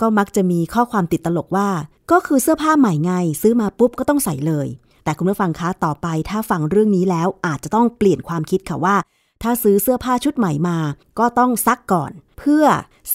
[0.00, 1.68] ก็มักจะมีข้อความติดตลกว่า
[2.10, 3.12] ก็คือเสื้อผ้าใหม่ไง
[3.42, 4.68] ซื้อมาปุ๊บก็ต้องใส่เลย
[5.04, 8.96] แต่คุณผู้ฟังคะต่อไปถ้าฟังเรื่องนี้แล้วอาจจะต้องเปลี่ยนความคิดค่ะว่า
[9.42, 10.78] ถ้าซื้อเสื้อผ้าชุดใหม่มา
[11.18, 12.64] ก็ต้องซักก่อน เพื่อ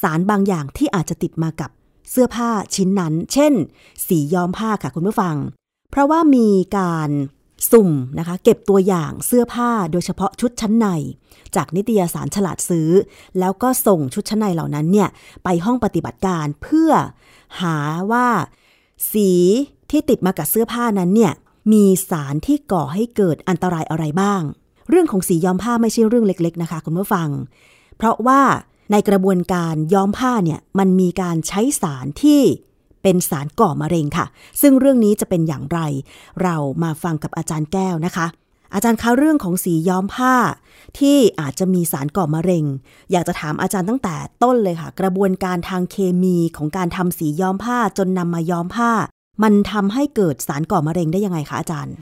[0.01, 1.70] สารบางอย่างที่อาจจะติดมากับ
[2.09, 3.53] เสื้อผ้าชิ้นนั้น เช่น
[4.07, 5.36] สีย้อมผ้าค่ะคุณผู้ฟัง
[5.91, 7.09] เพราะว่ามีการ
[7.72, 7.89] สุ่ม
[8.20, 10.88] นะคะ เก็บตัวอย่างเสื้อผ้าโดยเฉพาะชุดชั้นใน
[11.55, 12.89] จากนิตยสารฉลาดซื้อ
[13.39, 15.09] แล้วก็ส่งชุดชั้นในเหล่านั้นเนี่ย
[15.43, 16.91] ไปห้องปฏิบัติการเพื่อ
[17.62, 17.78] หา
[18.12, 18.28] ว่า
[19.12, 19.32] สี
[19.91, 21.34] ที่ติดมากับเสื้อผ้านั้นเนี่ย
[21.72, 24.41] มีสารที่ก่อให้เกิดอันตรายอะไรบ้าง
[24.89, 27.30] เรื่องของสีย้อมผ้าไม่ใช่เรื่องเล็กๆนะคะคุณผู้ฟัง
[27.97, 28.41] เพราะว่า
[28.91, 32.41] ในกระบวนการย้อมผ้าเนี่ยมันมีการใช้สารที่
[33.04, 34.26] เป็นสารก่อมะเร็งค่ะ
[34.62, 35.80] ซึ่งเรื่องนี้จะเป็นอย่างไร
[36.43, 38.28] เรามาฟังกับอาจารย์แก้วนะคะ
[38.74, 40.36] อาจารย์คะเรื่องของสีย้อมผ้า
[40.99, 42.66] ที่อาจจะมีสารก่อมะเร็ง
[43.12, 48.91] อยากจะถามอาจารย์ตั้งแต่ต้นเลยค่ะ กระบวนการทางเคมีของการทำสีย้อมผ้าจนนำมาย้อมผ้า
[49.43, 51.95] มันทำให้เกิดสารก่อมะเร็งได้ยังไงคะอาจารย์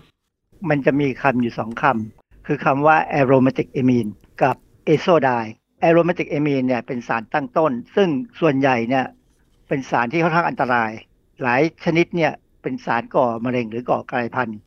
[0.69, 4.55] มันจะมีคำอยู่สองคำคือคำว่า aromatic amine กับ
[4.89, 5.51] azodine
[5.89, 9.05] aromatic amine เนี่ยเป็นสารตั้งต้น ซึ่งส่วนใหญ่เนี่ย
[9.69, 10.91] เป็นสารที่ค่อนข้างอันตราย
[11.41, 14.57] หลายชนิดเนี่ยเป็นสารก่อมะเร็งหรือก่อกลายพันธุ์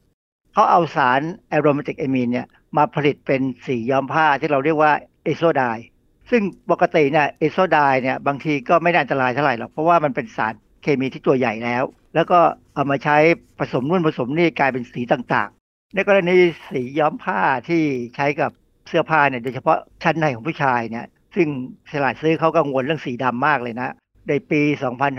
[0.52, 1.20] เขาเอาสาร
[1.56, 2.46] aromatic amine เนี่ย
[2.76, 4.92] มาผลิตเป็นสีย้อมผ้าที่เราเรียกว่า
[5.26, 5.84] azodine
[6.30, 11.84] ซึ่งปกติเนี่ย azodine เนี่ยบางทีก็ไม่ได้อันตรายเท่าไหร่หรอกเพราะว่ามันเป็นสารเคมีที่ตัวใหญ่แล้ว
[12.14, 12.40] แล้วก็
[12.74, 13.16] เอามาใช้
[13.58, 16.36] ผสมนู่นผสมนี่กลายเป็นสีต่างๆ ในกรณี
[16.70, 17.82] สีย้อมผ้าที่
[18.16, 18.50] ใช้กับ
[18.88, 21.48] เสื้อผ้าเนี่ยโดยเฉพาะชั้นในของผู้ชายเนี่ยซึ่ง
[21.92, 23.90] ฉลาดซื้อเขากังวลเรื่องสีดำมากเลยนะ
[24.28, 24.62] ในปี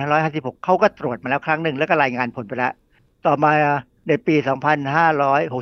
[0.03, 2.73] 2556 เขาก็ตรวจมาแล้วครั้งหนึ่งแล้วก็รายงานผลไปแล้ว
[3.25, 3.51] ต่อมา
[4.07, 4.35] ในปี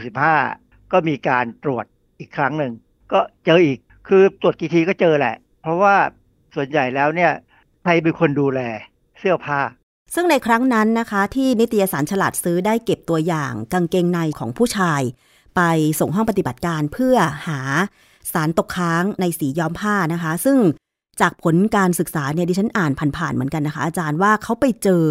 [0.04, 1.86] 2565 ก็มีการตรวจ
[2.20, 2.74] อีกครั้งหนึ่ง
[3.14, 5.96] ก็เจออีก คือตรวจกี่ทีก็เจอแหละ เพราะว่า
[6.56, 7.32] ส่วนใหญ่แล้วเนี่ย
[7.84, 8.60] ใครเป็นคนดูแล
[9.20, 9.60] เสื้อผ้า
[10.16, 15.02] ซึ่งในครั้งนั้นนะคะที่นิตยสารฉลาดซื้อได้เก็บตัวอย่างกางเกงในของผู้ชาย
[15.56, 15.62] ไป
[16.00, 17.16] ส่งห้องปฏิบัติการเพื่อ
[17.48, 17.60] หา
[18.34, 20.58] สารตกค้างในสีย้อมผ้านะคะ ซึ่ง
[21.22, 25.06] จากผลการศึกษาเนี่ยดิฉันอ่านผ่านๆเหมือนกันนะคะ อาจารย์ว่าเขาไปเจอ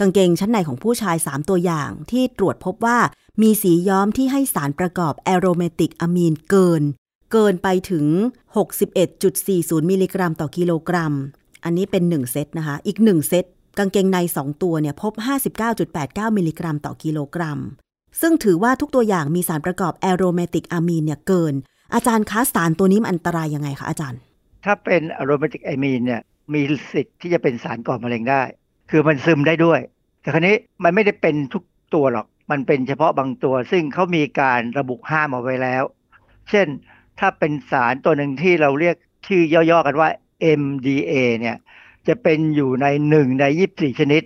[0.00, 2.98] กางเกงชั้นในของผู้ชาย 3 ตัวอย่าง ที่ตรวจพบว่า
[3.42, 6.82] มีสีย้อมที่ให้สารประกอบแอโรเมติกอะมีนเกิน
[7.32, 8.06] เกินไปถึง
[8.78, 11.12] 61.40 มิลลิกรัมต่อกิโลกรัม
[11.64, 13.44] อันนี้เป็น 1 เซตนะคะ อีก 1 เซต
[13.78, 15.12] กางเกงใน 2 ตัวเนี่ยพบ
[15.74, 17.58] 59.89 มิลลิกรัมต่อกิโลกรัม
[18.20, 21.54] ซึ่งถือว่าทุกตัวอย่างมีสารประกอบ aromatic amine เนี่ยเกิน
[21.94, 24.20] อาจารย์คะสารตัวนี้มันอันตรายยังไงคะอาจารย์
[24.64, 26.22] ถ้าเป็น aromatic amine เนี่ย
[26.54, 28.42] มีสิทธิ์ที่จะเป็นสารก่อมะเร็งได้
[28.90, 29.80] คือมันซึมได้ด้วย
[30.20, 31.62] แต่คราวนี้มันไม่ได้เป็นทุก
[31.94, 35.84] ตัวหรอก มันเป็นเฉพาะบางตัว ซึ่งเขามีการระบุห้ามเอาไว้แล้ว
[36.50, 36.66] เช่น
[37.18, 38.96] ถ้าเป็นสารตัวหนึ่งที่เราเรียก
[39.26, 40.08] ชื่อย่อๆกันว่า
[40.60, 41.56] MDA เนี่ย
[42.08, 44.22] จะเป็นอยู่ในหนึ่งใน24ชนิด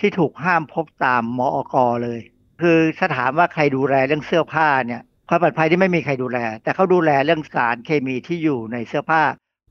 [0.00, 2.20] ที่ถูกห้ามพบตามมอกเลย
[2.62, 9.22] คือถ้าถามว่าใครดูแลเรื่องเสื้อผ้าเนี่ยความปลอดภัยที่ไม่มีใครดูแล แต่เขาดูแลเรื่องสารเคมีที่อยู่ในเสื้อผ้า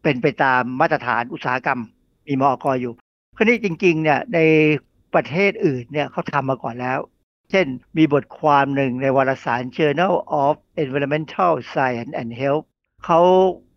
[0.04, 1.80] เป็นไปตามมาตรฐานอุตสาหกรรม
[2.28, 2.94] มีมอกอยู่
[3.38, 4.40] คราวนี้จริงๆเนี่ยใน
[5.14, 7.00] ประเทศอื่นเนี่ยเขาทำมาก่อนแล้ว
[7.52, 12.66] เช่นมีบทความหนึ่งในวารสาร Journal of Environmental Science and Health
[13.06, 13.22] เขา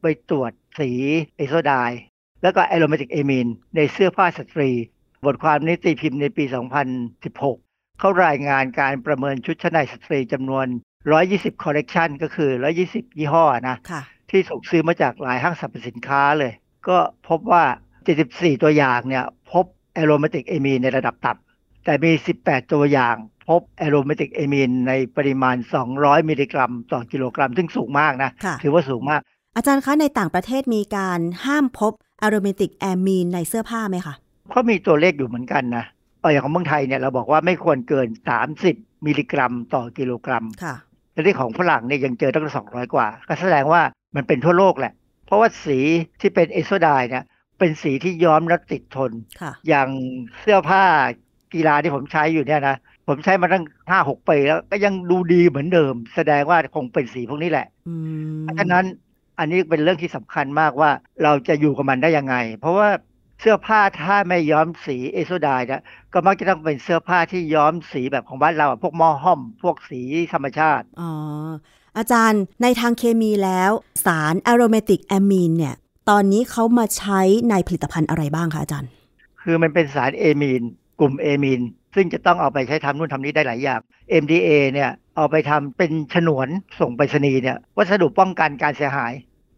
[0.01, 0.91] ไปตรวจสี
[1.36, 1.72] azo dye
[2.43, 4.70] แล้วก็ aromatic amine ในเสื้อผ้าสตรี
[5.27, 6.45] บทความนี้ตีพิมพ์ในปี
[7.23, 10.66] 2016 เขารายงานการประเมินชุดชั้นในสตรีจำนวน
[11.14, 12.51] 120 คอลเลกชันก็คือ
[12.85, 14.03] 120 ยี่ห้อนะ
[14.33, 16.53] ที่ถูกซื้อมาจากหลายห้างสรรพสินค้าเลย
[16.89, 17.64] ก็พบว่า
[18.12, 19.64] 74 ตัวอย่างเนี่ยพบ
[19.95, 22.11] แอโรมาติกเอมีนในระดับต่ำแต่มี
[22.43, 23.16] 18 ตัวอย่าง
[23.49, 25.57] พบแอโรมาติกเอมีนในปริมาณ
[25.93, 29.20] 200 มิลลิกรัม ต่อกิโลกรัม ซึ่งสูงมากนะค่ะถือว่าสูงมาก
[29.57, 34.14] อาจารย์คะในต่างประเทศมีการห้ามพบอะโรมาติกแอมีนในเสื้อผ้าไหมคะ
[34.51, 35.85] เขามีตัวเลขอยู่เหมือนกันนะ
[36.20, 38.09] เอออย่างของเมืองไทยเนี่ยเราบอกว่าไม่ควรเกิน
[38.57, 40.74] 30 มิลลิกรัม ต่อกิโลกรัมค่ะ
[41.12, 43.83] แต่ที่ของฝรั่งเนี่ยยังเจอตั้ง200กว่า ก็แสดงว่า
[44.16, 44.92] มันเป็นทั่วโลกแหละ
[45.26, 45.78] เพราะว่าสี
[46.20, 47.24] ที่เป็นเอโซไดเนี่ย
[47.58, 49.88] เป็นสีที่ย้อมแล้วติดทนค่ะอย่าง
[50.40, 50.84] เสื้อผ้า
[51.54, 52.76] กีฬาที่ผมใช้อยู่เนี่ยนะ
[53.08, 57.94] ผมใช้มาตั้งห้าหกปีแล้ว ก็ยังดูดีเหมือนเดิม แสดงว่าคงเป็นสีพวกนี้แหละอื
[58.40, 58.84] มเพราะฉะนั้น
[59.38, 60.90] อันนี้เป็นเรื่องที่สำคัญมากว่า
[61.22, 62.88] เราจะอยู่กับมันได้ยังไง เพราะว่า
[63.40, 65.82] เสื้อผ้าถ้าไม่ย้อมสีเอโซไดเนี่ย
[66.12, 70.00] ก็มักจะต้องเป็นเสื้อผ้าที่ย้อมสีแบบของบ้านเราอะพวกหม้อห้อม พวกสี
[70.32, 71.10] ธรรมชาติอ๋อ
[71.99, 73.70] อาจารย์ในทางเคมีแล้ว
[74.05, 75.74] สารอะโรมติกแอมีนเนี่ย
[76.11, 77.20] ตอนนี้เขามาใช้
[77.51, 78.90] ในผลิตภัณฑ์อะไรบ้างคะอาจารย์
[79.43, 80.62] คือมันเป็นสารเอมีน
[81.01, 81.61] กลุ่มเอมีน
[81.95, 83.80] ซึ่งจะต้องเอาไปใช้ทำนู่นทำนี้ได้หลายอย่าง
[84.22, 86.49] MDA เนี่ยเอาไปทำเป็นฉนวน
[86.80, 89.12] ส่งไปรษณีย์เนี่ยวัสดุป้องกันการเสียหาย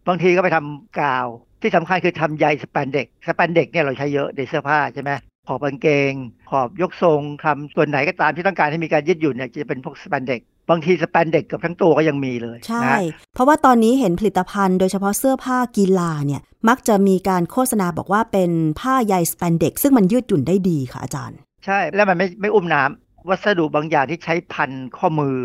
[0.07, 1.27] บางทีก็ไปทำกาว
[1.61, 5.11] ที่สำคัญคือทำใยสแปนเด็กสแปนเด็กเนี่ยเราใช้เยอะในเสื้อผ้าใช่ไหม
[5.47, 6.13] ขอบกางเกง
[6.49, 12.97] ขอบยกทรงทำส่วนไหนก็ตามที่ต้องการให้มีการยืดหยุ่นเนี่ยจะเป็นพวกสแปนเด็ก บางทีสแปนเด็กกับทั้งตัวก็ยังมีเลยใช่นะ
[13.33, 25.37] เพราะว่าตอนนี้เห็นผลิตภัณฑ์โดยเฉพาะเสื้อผ้ากีฬาเนี่ย มักจะมีการโฆษณาบอกว่าเป็นผ้าใยสแปนเด็ก ซึ่งมันยืดหยุ่นได้ดีค่ะอาจารย์ ใช่แล้วมันไม่ไม่อุ้มน้ำวัสดุบางอย่างที่ใช้พันข้อมือ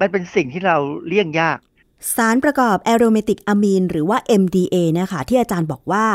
[0.00, 1.58] มันเป็นสิ่งที่เราเลี่ยงยาก
[2.16, 6.06] สารประกอบแอโรเมติกอะมีนหรือว่า MDA นะคะที่อาจารย์บอกว่า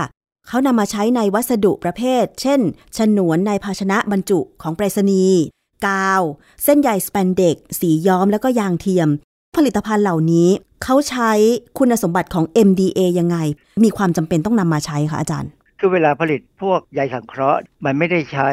[0.47, 2.59] เขานำมาใช้ในวัสดุประเภท เช่น
[2.97, 5.41] ฉนวนในภาชนะบรรจุของไปรษณีย์
[5.85, 6.21] กาว
[6.63, 9.09] เส้นใยสแปนเด็ก สีย้อมแล้วก็ยางเทียม
[9.55, 10.49] ผลิตภัณฑ์เหล่านี้
[10.83, 11.31] เขาใช้
[11.77, 13.37] คุณสมบัติของ MDA ยังไง
[13.83, 18.49] มีความจำเป็นต้องนำมาใช้คะอาจารย์ คือเวลาผลิตพวกใยสังเคราะห์ มันไม่ได้ใช้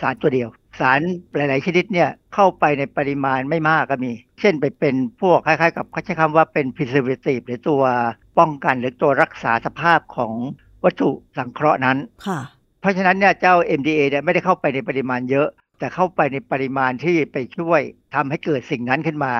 [0.00, 0.48] สารตัวเดียว
[0.80, 1.00] สาร
[1.36, 7.82] หลาย ๆ ชนิดเนี่ยเข้าไปในปริมาณไม่มากก็มี เช่นไปเป็นพวกคล้ายๆ กับเขาใช้คำว่าเป็น preservative หรือตัว
[8.38, 10.32] ป้องกันหรือตัวรักษาสภาพของ
[10.84, 12.40] วัตถุสังเคราะห์นั้นค่ะ
[12.80, 15.48] เพราะฉะนั้นเนี่ยเจ้า MDA เนี่ยไม่ได้เข้าไปในปริมาณเยอะ
[15.82, 17.80] แต่เข้าไปในปริมาณที่ไปช่วย
[18.14, 19.34] ทำให้เกิดสิ่งนั้นขึ้นมา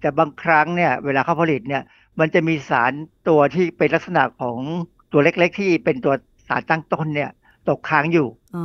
[0.00, 1.82] แต่บางครั้งเนี่ยเวลาเขาผลิตเนี่ย
[2.20, 2.92] มันจะมีสาร
[3.28, 4.58] ตัวที่เป็นลักษณะของ
[5.12, 6.14] ตัวเล็ก ๆ ที่เป็นตัว
[6.48, 7.30] สารตั้งต้นเนี่ย
[7.68, 8.64] ตกค้างอยู่อ๋อ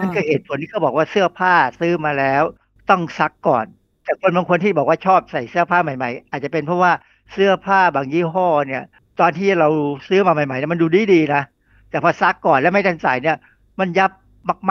[0.00, 2.42] นั่นคือเหตุผลที่เขาบอกว่าเสื้อผ้าซื้อมาแล้ว
[2.90, 3.66] ต้องซักก่อน
[4.04, 6.92] แต่คนบางคนที่บอกว่าชอบใส่เสื้อผ้าใหม่ๆ อาจจะเป็นเพราะว่า
[7.32, 8.82] เสื้อผ้าบางยี่ห้อเนี่ย
[9.20, 9.68] ตอนที่เรา
[10.08, 11.42] ซื้อมาใหม่ๆเนี่ยมันดูดีๆนะ
[11.90, 13.36] แต่พอซักก่อนแล้วไม่ทันใส่เนี่ย
[13.80, 14.10] มันยับ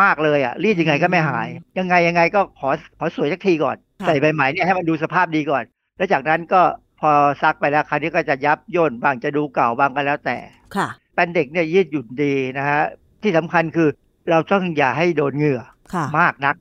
[0.02, 1.48] มาก ๆ เลยอะรีดยังไงก็ไม่หาย
[1.80, 5.64] ยังไงยังไงก็ขอขอสวยสักทีก่อนค่ะใส่ใบใหม่เนี่ยให้มันดูสภาพดีก่อน
[5.98, 6.62] แล้วจากนั้นก็
[7.00, 7.12] พอ
[7.42, 10.38] ซักไปแล้วคราวนี้ก็จะยับย่นบางจะดูเก่าบางก็แล้วแต่
[10.76, 12.82] ค่ะเป็นเด็กเนี่ยยืดหยุ่นดีนะฮะ
[13.24, 13.90] ที่สำคัญคือ
[14.30, 15.62] เราต้องอย่าให้โดนเหงื่อ
[15.94, 16.56] ค่ะมากนัก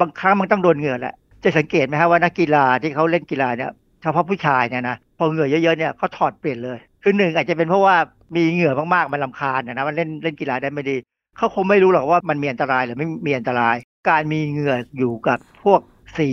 [0.00, 3.70] บางครั้งมันต้องโดนเหงื่อแหละจะสังเกตไหมฮะว่านักกีฬาที่เขาเล่นกีฬาเนี่ย
[4.02, 7.96] เฉพาะผู้ชายเนี่ยนะพอเหงื่อเยอะๆเนี่ยเขาถอดเปลี่ยนเลย คือหนึ่งอาจจะเป็นเพราะว่า
[8.36, 10.96] มีเหงื่อมากๆมันลำคาญนะนะมันเล่นเล่นกีฬาได้ไม่ดี
[11.38, 13.76] เขาคงไม่รู้หรอกว่ามันมีอันตรายหรือไม่มีอันตราย
[14.10, 15.80] การมีเหงื่ออยู่กับพวก
[16.18, 16.30] สี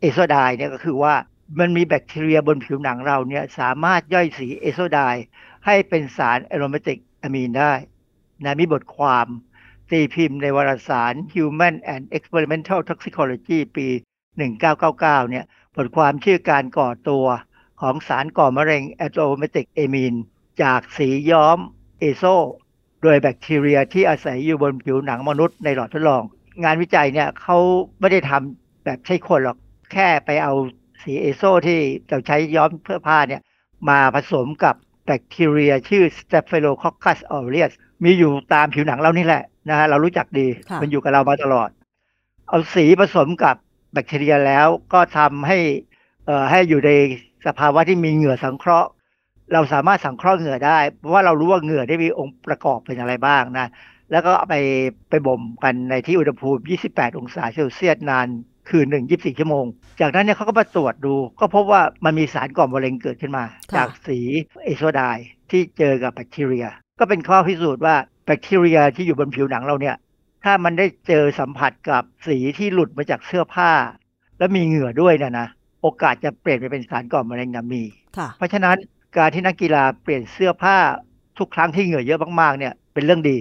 [0.00, 1.14] เอโซไดเนี่ยก็คือว่า
[1.60, 5.00] มันมีแบคทีเรียบนผิวหนังเราเนี่ยสามารถย่อยสีเอโซได
[5.66, 7.72] ให้เป็นสารแอโรมาติกอะมีนได้
[8.44, 9.26] นะมีบทความ
[9.90, 13.86] ตีพิมพ์ในวารสาร Human and Experimental Toxicology ปี
[14.38, 15.44] 1999 เนี่ย
[15.76, 17.26] บทความชื่อการก่อตัว
[17.80, 20.14] ของสารก่อมะเร็งแอโรมาติกเอมีน
[20.62, 21.58] จากสีย้อม
[22.00, 22.24] เอโซ
[23.02, 26.22] โดยแบคทีเรียที่อาศัยอยู่บนผิวหนังมนุษย์ในหลอดทดลอง
[26.64, 27.58] งานวิจัยเนี่ยเขา
[28.00, 29.56] ไม่ได้ทำแบบใช้คนหรอก
[29.92, 30.54] แค่ไปเอา
[31.02, 31.78] สีเอโซที่
[32.08, 33.42] เราใช้ย้อมเสื้อผ้าเนี่ย
[33.88, 34.74] มาผสมกับ
[35.06, 37.72] แบคทีเรียชื่อ Staphylococcus aureus
[38.04, 41.68] มีอยู่ตามผิวหนังเรานี่แหละนะฮะเรารู้จักดีค่ะมันอยู่กับเรามาตลอด
[42.48, 43.56] เอาสีผสมกับ
[43.92, 45.58] แบคทีเรียแล้วก็ทำให้
[46.26, 46.90] เอ่อให้อยู่ใน
[47.46, 48.90] สภาวะที่มีเหงื่อสังเคราะห์
[49.52, 53.66] เราสามารถสังเคราะห์เหงื่อได้ เพราะว่าเรารู้ว่าเหงื่อได้มีองค์ประกอบเป็นอะไรบ้างนะ
[54.10, 54.56] แล้วก็เอาไป
[55.10, 58.28] ไปบ่มกันในที่อุณหภูมิ 28 องศาเซลเซียสนาน
[58.68, 59.64] คืนหนึ่ง24ชั่วโมง
[60.00, 64.18] จากนั้นเนี่ยเขาก็มาตรวจดู ก็พบว่ามันมีสารก่อมะเร็งเกิดขึ้นมาค่ะจากสี
[64.64, 65.02] เอโซได
[65.50, 66.66] ที่เจอกับแบคทีเรีย
[67.00, 67.94] ก็เป็นข้อพิสูจน์ว่า
[68.26, 69.96] แบคทีเรียที่อยู่บนผิวหนังเราเนี่ย
[70.44, 73.70] ถ้ามันได้เจอสัมผัสกับสีที่หลุดมาจากเสื้อผ้า
[74.38, 75.48] แล้วมีเหงื่อด้วยเนะนะ
[75.82, 77.82] โอกาสจะเปลี่ยนไปเป็นสารก่อมะเร็งนะมี
[78.16, 78.76] ค่ะเพราะฉะนั้น
[79.16, 80.76] การที่นักกีฬาเปลี่ยนเสื้อผ้า
[81.38, 83.36] ทุกครั้งที่เหงื่อเยอะมากๆเนี่ยเป็นเรื่องดี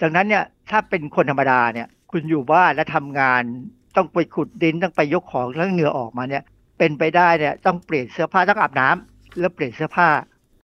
[0.00, 3.42] จากนั้นเนี่ยถ้าเป็นคนธรรมดาเนี่ยคุณอยู่บ้านและทำงาน
[3.96, 6.42] ต้องไปขุดดินต้องไปยกของแล้วเหงื่อออกมาเนี่ย
[6.78, 10.08] เป็นไปได้เนี่ยต้องเปลี่ยนเสื้อผ้าต้องอาบน้ำแล้วเปลี่ยนเสื้อผ้า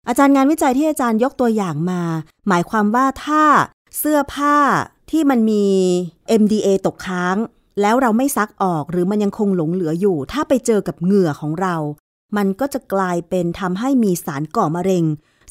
[0.09, 2.03] อาจารย์งานวิจัยที่อาจารย์ยกตัวอย่างมา
[2.49, 3.45] หมายความว่าถ้า
[3.99, 4.57] เสื้อผ้า
[5.11, 5.65] ที่มันมี
[6.41, 7.37] MDA ตกค้าง
[7.81, 11.75] แล้วเราไม่ซักออกหรือมันยังคงหลงเหลืออยู่ ถ้าไปเจอกับเหงื่อของเรา
[12.37, 15.05] มันก็จะกลายเป็นทำให้มีสารก่อมะเร็ง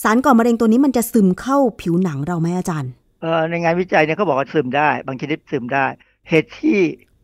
[0.03, 5.85] สารก่อมะเร็งตัวนี้มันจะซึมเข้าผิวหนังเราไหมอาจารย์เอ่อในงานวิจัยเนี่ยเขาบอกว่าซึมได้ บางชนิดซึมได้
[6.29, 6.79] เหตุที่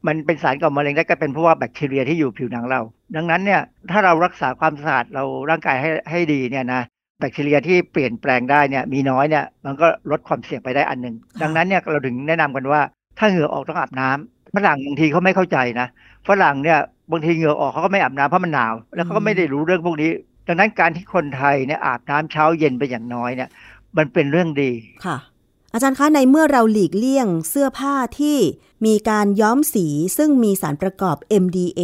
[0.08, 2.82] มันเป็นสารก่อมะเร็งได้ก็เป็นเพราะว่าแบคทีเรียที่อยู่ผิวหนังเรา
[3.16, 6.82] ดังนั้นเนี่ยถ้าเรารักษาความสะอาดเราร่างกายให้ให้ดีเนี่ยนะ
[7.20, 12.82] แบคทีเรียที่เปลี่ยนแปลงได้เนี่ยมีน้อยเนี่ยมันก็ลดความเสี่ยงไปได้อันหนึ่งดังนั้นเนี่ยเราถึงแนะนำกันว่า
[13.20, 15.88] ถ้าเหงื่อออกต้องอาบน้ำ ฝรั่งบางทีเขาไม่เข้าใจนะ
[16.28, 16.80] ฝรั่งเนี่ย
[17.12, 20.12] บางทีเหงื่อออกเขาก็ไม่อาบน้ำเพราะมันหนาว แล้วเขาก็ไม่ได้รู้เรื่องพวกนี้
[20.47, 23.49] ดังนั้นการที่คนไทยเนี่ยอาบน้ำเช้าเย็นไปอย่างน้อยเนี่ย
[23.97, 24.72] มันเป็นเรื่องดี
[25.06, 25.18] ค่ะ
[25.74, 28.38] อาจารย์คะในเมื่อเราหลีกเลี่ยงเสื้อผ้าที่
[28.86, 29.86] มีการย้อมสี
[30.18, 31.82] ซึ่งมีสารประกอบ MDA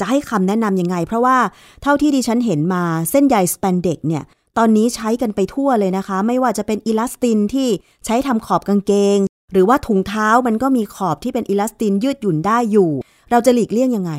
[0.00, 1.38] จะให้คำแนะนำยังไง เพราะว่า
[1.82, 4.24] เท่าที่ดิฉันเห็นมาเส้นใยสแปนเด็กเนี่ย
[4.58, 7.68] ตอนนี้ใช้กันไปทั่วเลยนะคะ ไม่ว่าจะเป็นอิลาสตินที่
[8.06, 9.18] ใช้ทำขอบกางเกง
[9.52, 12.90] หรือว่าถุงเท้ามันก็มีขอบที่เป็นอิลาสตินยืดหยุ่นได้อยู่
[13.30, 14.12] เราจะหลีกเลี่ยงยังไง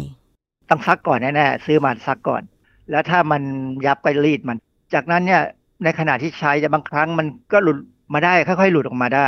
[0.69, 2.41] ต้องซักก่อนแน่ๆซื้อมาซักก่อน
[2.91, 3.41] แล้วถ้ามัน
[3.85, 4.57] ยับก็รีดมัน
[4.93, 5.41] จากนั้นเนี่ย
[5.83, 7.77] ในขณะที่ใช้จะบางครั้งมันก็หลุด
[8.13, 9.27] มาได้ค่อยๆ หลุดออกมาได้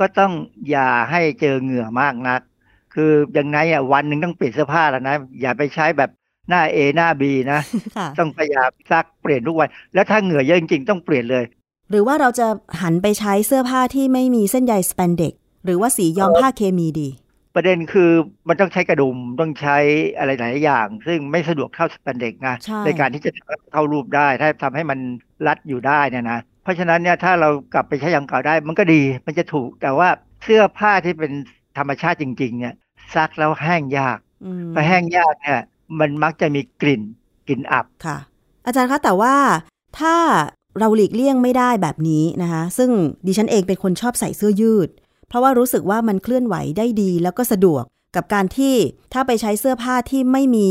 [0.00, 0.32] ก็ต้อง
[0.70, 2.40] อย่าให้เจอเหงื่อมากนัก
[2.94, 6.10] คืออย่างไงอะวันหนึ่งต้องเปลี่ยนเสื้อผ้าแล้วนะ อย่าไปใช้แบบ
[6.48, 7.22] หน้า A หน้า B
[7.52, 7.60] นะ
[7.96, 11.44] ค่ะต้องพยายามซักเปลี่ยนทุกวัน แล้วถ้าเหงื่อเยอะจริงๆต้องเปลี่ยนเลย
[11.90, 12.46] หรือว่าเราจะ
[12.80, 15.32] หันไปใช้เสื้อผ้าที่ไม่มีเส้นใยสแปนเด็ก
[15.64, 17.08] หรือว่าสีย้อมผ้าเคมีดี
[17.54, 18.10] ประเด็นคือ
[18.48, 19.76] มันต้องใช้กระดุมต้องใช้
[20.18, 23.30] อะไรหลายอย่าง ซึ่งไม่สะดวกเท่าสแปนเด็กนะใช่การที่จะ
[23.72, 24.98] เข้ารูปได้ถ้าทำให้มัน
[25.46, 30.08] รัดอยู่ได้เนี่ยนะเพราะฉะนั้นเนี่ยถ้าเรากลับไปใช้อย่างเก่าได้มันก็ดีมันจะถูกแต่ว่า
[30.44, 31.32] เสื้อผ้าที่เป็น
[31.78, 32.74] ธรรมชาติจริง ๆ เนี่ย
[33.14, 35.60] ซักแล้วแห้งยากอืมพอแห้งยากเนี่ย
[36.00, 37.02] มันมักจะมีกลิ่น
[37.46, 38.18] กลิ่นอับค่ะ
[38.66, 39.34] อาจารย์คะแต่ว่า
[39.98, 40.14] ถ้า
[40.78, 42.90] เราหลีกเลี่ยงไม่ได้แบบนี้นะคะ ซึ่ง
[43.26, 44.88] ดิฉันเองเป็นคนชอบใส่เสื้อยืด
[45.32, 47.84] เพราะว่ารู้สึกว่ามันเคลื่อนไหวได้ดีแล้วก็สะดวก
[48.16, 48.74] กับการที่
[49.12, 50.70] ถ้าไปใช้เสื้อผ้าที่ไม่มี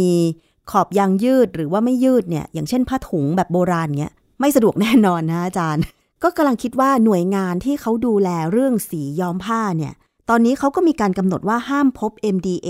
[0.71, 5.83] ขอบยางยืดหรือว่าไม่ยืดเนี่ย อย่างเช่นผ้าถุงแบบโบราณเนี้ยไม่สะดวกแน่นอนนะอาจารย์
[6.23, 9.93] ก็กำลังคิดว่าหน่วยงานที่เขาดูแลเรื่องสีย้อมผ้าเนี่ย
[10.29, 12.69] ตอนนี้เขาก็มีการกำหนดว่าห้ามพบ MDA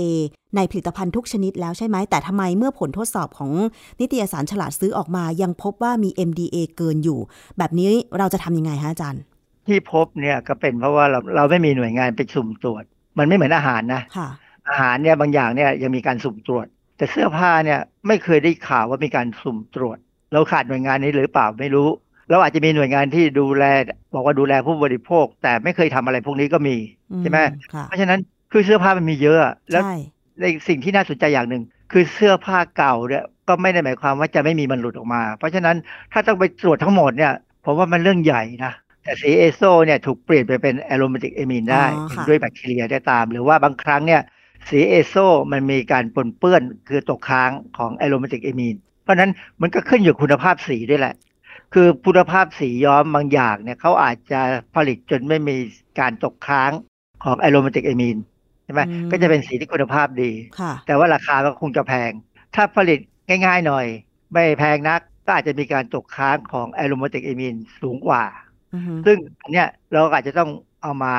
[0.56, 3.52] ในผลิตภัณฑ์ทุกชนิดแล้วใช่ไหม แต่ทำไมเมื่อผลทดสอบของ
[4.00, 7.18] นิตยสารฉลาดซื้อออกมา ยังพบว่ามี MDA เกินอยู่
[7.58, 7.88] แบบนี้
[8.18, 9.22] เราจะทำยังไงฮะอาจารย์
[9.66, 12.84] ที่พบเนี่ยก็เป็นเพราะว่าเราเราไม่มีหน่วยงานไปสุ่มตรวจ
[13.18, 14.28] มันไม่เหมือนอาหารนะค่ะ
[14.68, 19.98] อาหารเนี่ยบางอย่างเนี่ยยังมีการสุ่มตรวจ แต่เสื้อผ้าเนี่ยไม่เคยได้ข่าวว่ามีการสุ่มตรวจ
[20.32, 21.88] เราขาดหน่วยงานนี้หรือเปล่าไม่รู้
[22.30, 23.64] เราอาจจะมีหน่วยงานที่ดูแล
[24.14, 26.76] บอกว่าดูแลผู้บริโภค แต่ไม่เคยทำอะไรพวกนี้ก็มี
[27.20, 27.38] ใช่ไหม
[27.74, 28.20] ค่ะเพราะฉะนั้น
[28.52, 29.38] คือเสื้อผ้ามันมีเยอะ
[29.70, 29.96] แล้วใช่
[30.40, 35.76] ในสิ่งที่น่าสนใจอย่างหนึ่งคือเสื้อผ้าเก่าเนี่ยก็ไม่ได้หมายความว่าจะไม่มีมันหลุดออกมา เพราะฉะนั้น
[36.12, 37.32] ถ้าต้องไปตรวจทั้งหมดเนี่ย
[37.64, 38.72] ผมว่ามันเรื่องใหญ่นะ
[39.02, 44.22] แต่สี azo เนี่ยถูกเปลี่ยนไปเป็น aromatic amine ได้อ๋อค่ะด้วยแบคทีเรียได้ตาม หรือว่าบางครั้งเนี่ย
[44.68, 45.14] สี azo
[45.52, 49.30] มันมีการปนเปื้อนคือตกค้างของ aromatic amine เพราะฉะนั้น
[49.60, 51.14] มันก็ขึ้นอยู่คุณภาพสีด้วยแหละ
[51.74, 54.40] คือคุณภาพสีย้อมบางอย่างเนี่ยเขาอาจจะ
[54.74, 55.56] ผลิตจนไม่มี
[56.00, 56.70] การตกค้าง
[57.24, 58.16] ของ aromatic amine
[58.64, 60.30] ใช่ไหมอืมก็จะเป็นสีที่คุณภาพดี
[60.60, 62.10] ค่ะแต่ว่าราคาก็คงจะแพง
[62.54, 62.98] ถ้าผลิต
[63.28, 63.86] ง่ายๆหน่อย
[64.32, 68.41] ไม่แพงนักก็อาจจะมีการตกค้างของแอโรมาติกเอมีนสูงกว่าอือฮึ
[69.06, 70.50] ซึ่งอันเนี้ยเราอาจจะต้อง
[70.82, 71.14] เอามา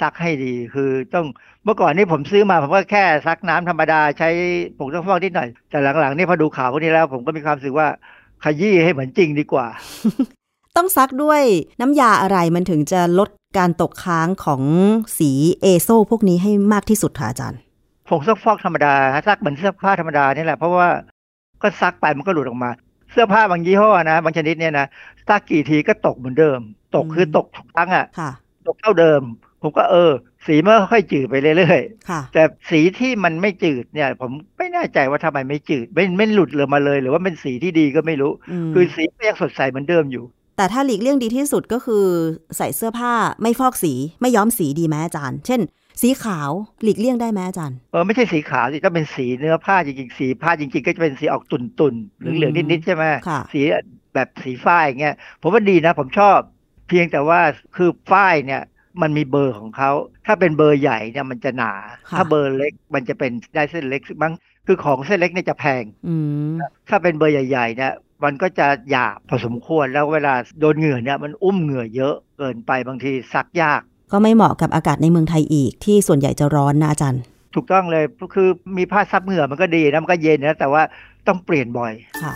[0.00, 1.26] ซักให้ดีคือต้อง
[1.64, 4.28] เมื่อก่อนนี่ผมซื้อมาผมก็แค่ซักน้ำธรรมดาใช้
[4.78, 7.88] ผงซักฟอกนิดหน่อย แต่หลังๆนี่พอดูข่าวพวกนี้แล้ว ผมก็มีความรู้สึกว่า
[8.44, 9.66] ขยี้ให้เหมือนจริงดีกว่า
[10.76, 11.42] ต้องซักด้วย
[11.80, 13.28] น้ำยาอะไรมันถึงจะลด
[13.58, 14.62] การตกค้างของ
[15.18, 15.30] สี
[15.60, 17.60] เอโซพวกนี้ให้มากที่สุดค่ะอาจารย์
[18.08, 18.94] ผงซักฟอกธรรมดา
[19.28, 20.88] ซักเหมือนเสื้อผ้าธรรมดานี่แหละเพราะว่า
[21.62, 22.70] ก็ซักไปมันก็หลุดออกมา
[23.12, 24.86] เสื้อผ้าบางยี่ห้อนะ บางชนิดเนี่ยนะ
[25.28, 26.60] ซักกี่ทีก็ตกเหมือนเดิม
[26.96, 28.30] ตกอืมคือตกทุกครั้งอะค่ะ
[28.66, 29.22] ตกเท่าเดิม
[29.62, 30.12] ผมก็เออ
[30.46, 31.80] สีมันก็ค่อยจืดไปเรื่อย
[32.10, 40.24] ค่ะๆแต่สีที่มันไม่จืดเนี่ย ผมไม่แน่ใจว่าทำไมไม่จืดไม่ไม่หลุดเลยมาเลย หรือว่าเป็นสีที่ดีก็ไม่รู้อืมคือสีก็ยังสดใสเหมือนเดิมอยู่
[40.56, 42.04] แต่ถ้าหลีกเลี่ยงดีที่สุดก็คือ
[42.56, 45.60] ใส่เสื้อผ้าไม่ฟอกสีไม่ย้อมสีดีไหมอาจารย์ เช่น
[46.02, 46.50] สีขาว
[46.82, 53.60] หลีกเลี่ยงได้ไหมอาจารย์เออไม่ใช่สีขาวสิต้องเป็นสีเนื้อผ้าจริงๆ สีผ้าจริง ๆ ก็จะเป็นสีออกตุ่นๆเหลืองๆนิดๆใช่ไหมค่ะสี
[54.14, 56.38] แบบสีฝ้ายอย่างเงี้ยผมว่าดีนะ ผมชอบ
[56.88, 57.40] เพียงแต่ว่า
[57.76, 58.62] คือฝ้ายเนี่ย
[59.02, 59.90] มันมีเบอร์ของเขา
[60.26, 61.72] ถ้าเป็นเบอร์ใหญ่เนี่ยมันจะหนา
[62.10, 64.32] ค่ะถ้าเบอร์เล็กมันจะเป็นได้เส้นเล็กบาง
[64.66, 66.14] คือของเส้นเล็กเนี่ยจะแพงอื
[66.52, 66.54] ม
[66.88, 67.92] ถ้าเป็นเบอร์ใหญ่ๆเนี่ย
[68.24, 73.80] มันก็จะหยาบพอสมควรแล้วเวลาโดนเหงื่อเนี่ยมันอุ้มเหงื่อเยอะเกินไปบางทีซักยาก
[74.12, 77.22] ก็ไม่เหมาะกับอากาศในเมืองไทยอีกที่ส่วนใหญ่จะร้อนนะอาจารย์
[77.54, 78.04] ถูกต้องเลย
[78.34, 80.82] คือมีผ้าซับเหงื่อมันก็ดีนะมันก็เย็นนะแต่ว่า
[81.26, 82.34] ต้องเปลี่ยนบ่อยค่ะ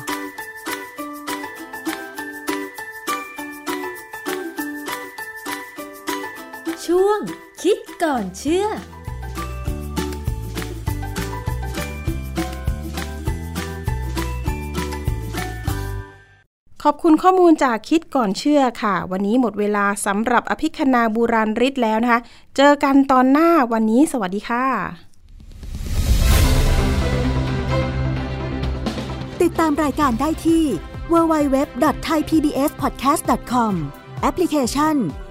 [6.95, 7.21] ช่วง
[7.63, 8.67] คิดก่อนเชื่อ
[16.83, 22.21] ขอบคุณข้อมูลจากคิดก่อนเชื่อค่ะ วันนี้หมดเวลาสำหรับอภิคณาบูราริศแล้วนะคะ
[22.57, 24.65] เจอกันตอนหน้าวันนี้สวัสดีค่ะ
[29.43, 30.65] ติดตามรายการได้ที่
[31.13, 33.73] www.thaipbspodcast.com
[34.23, 34.97] แอปพลิเคชัน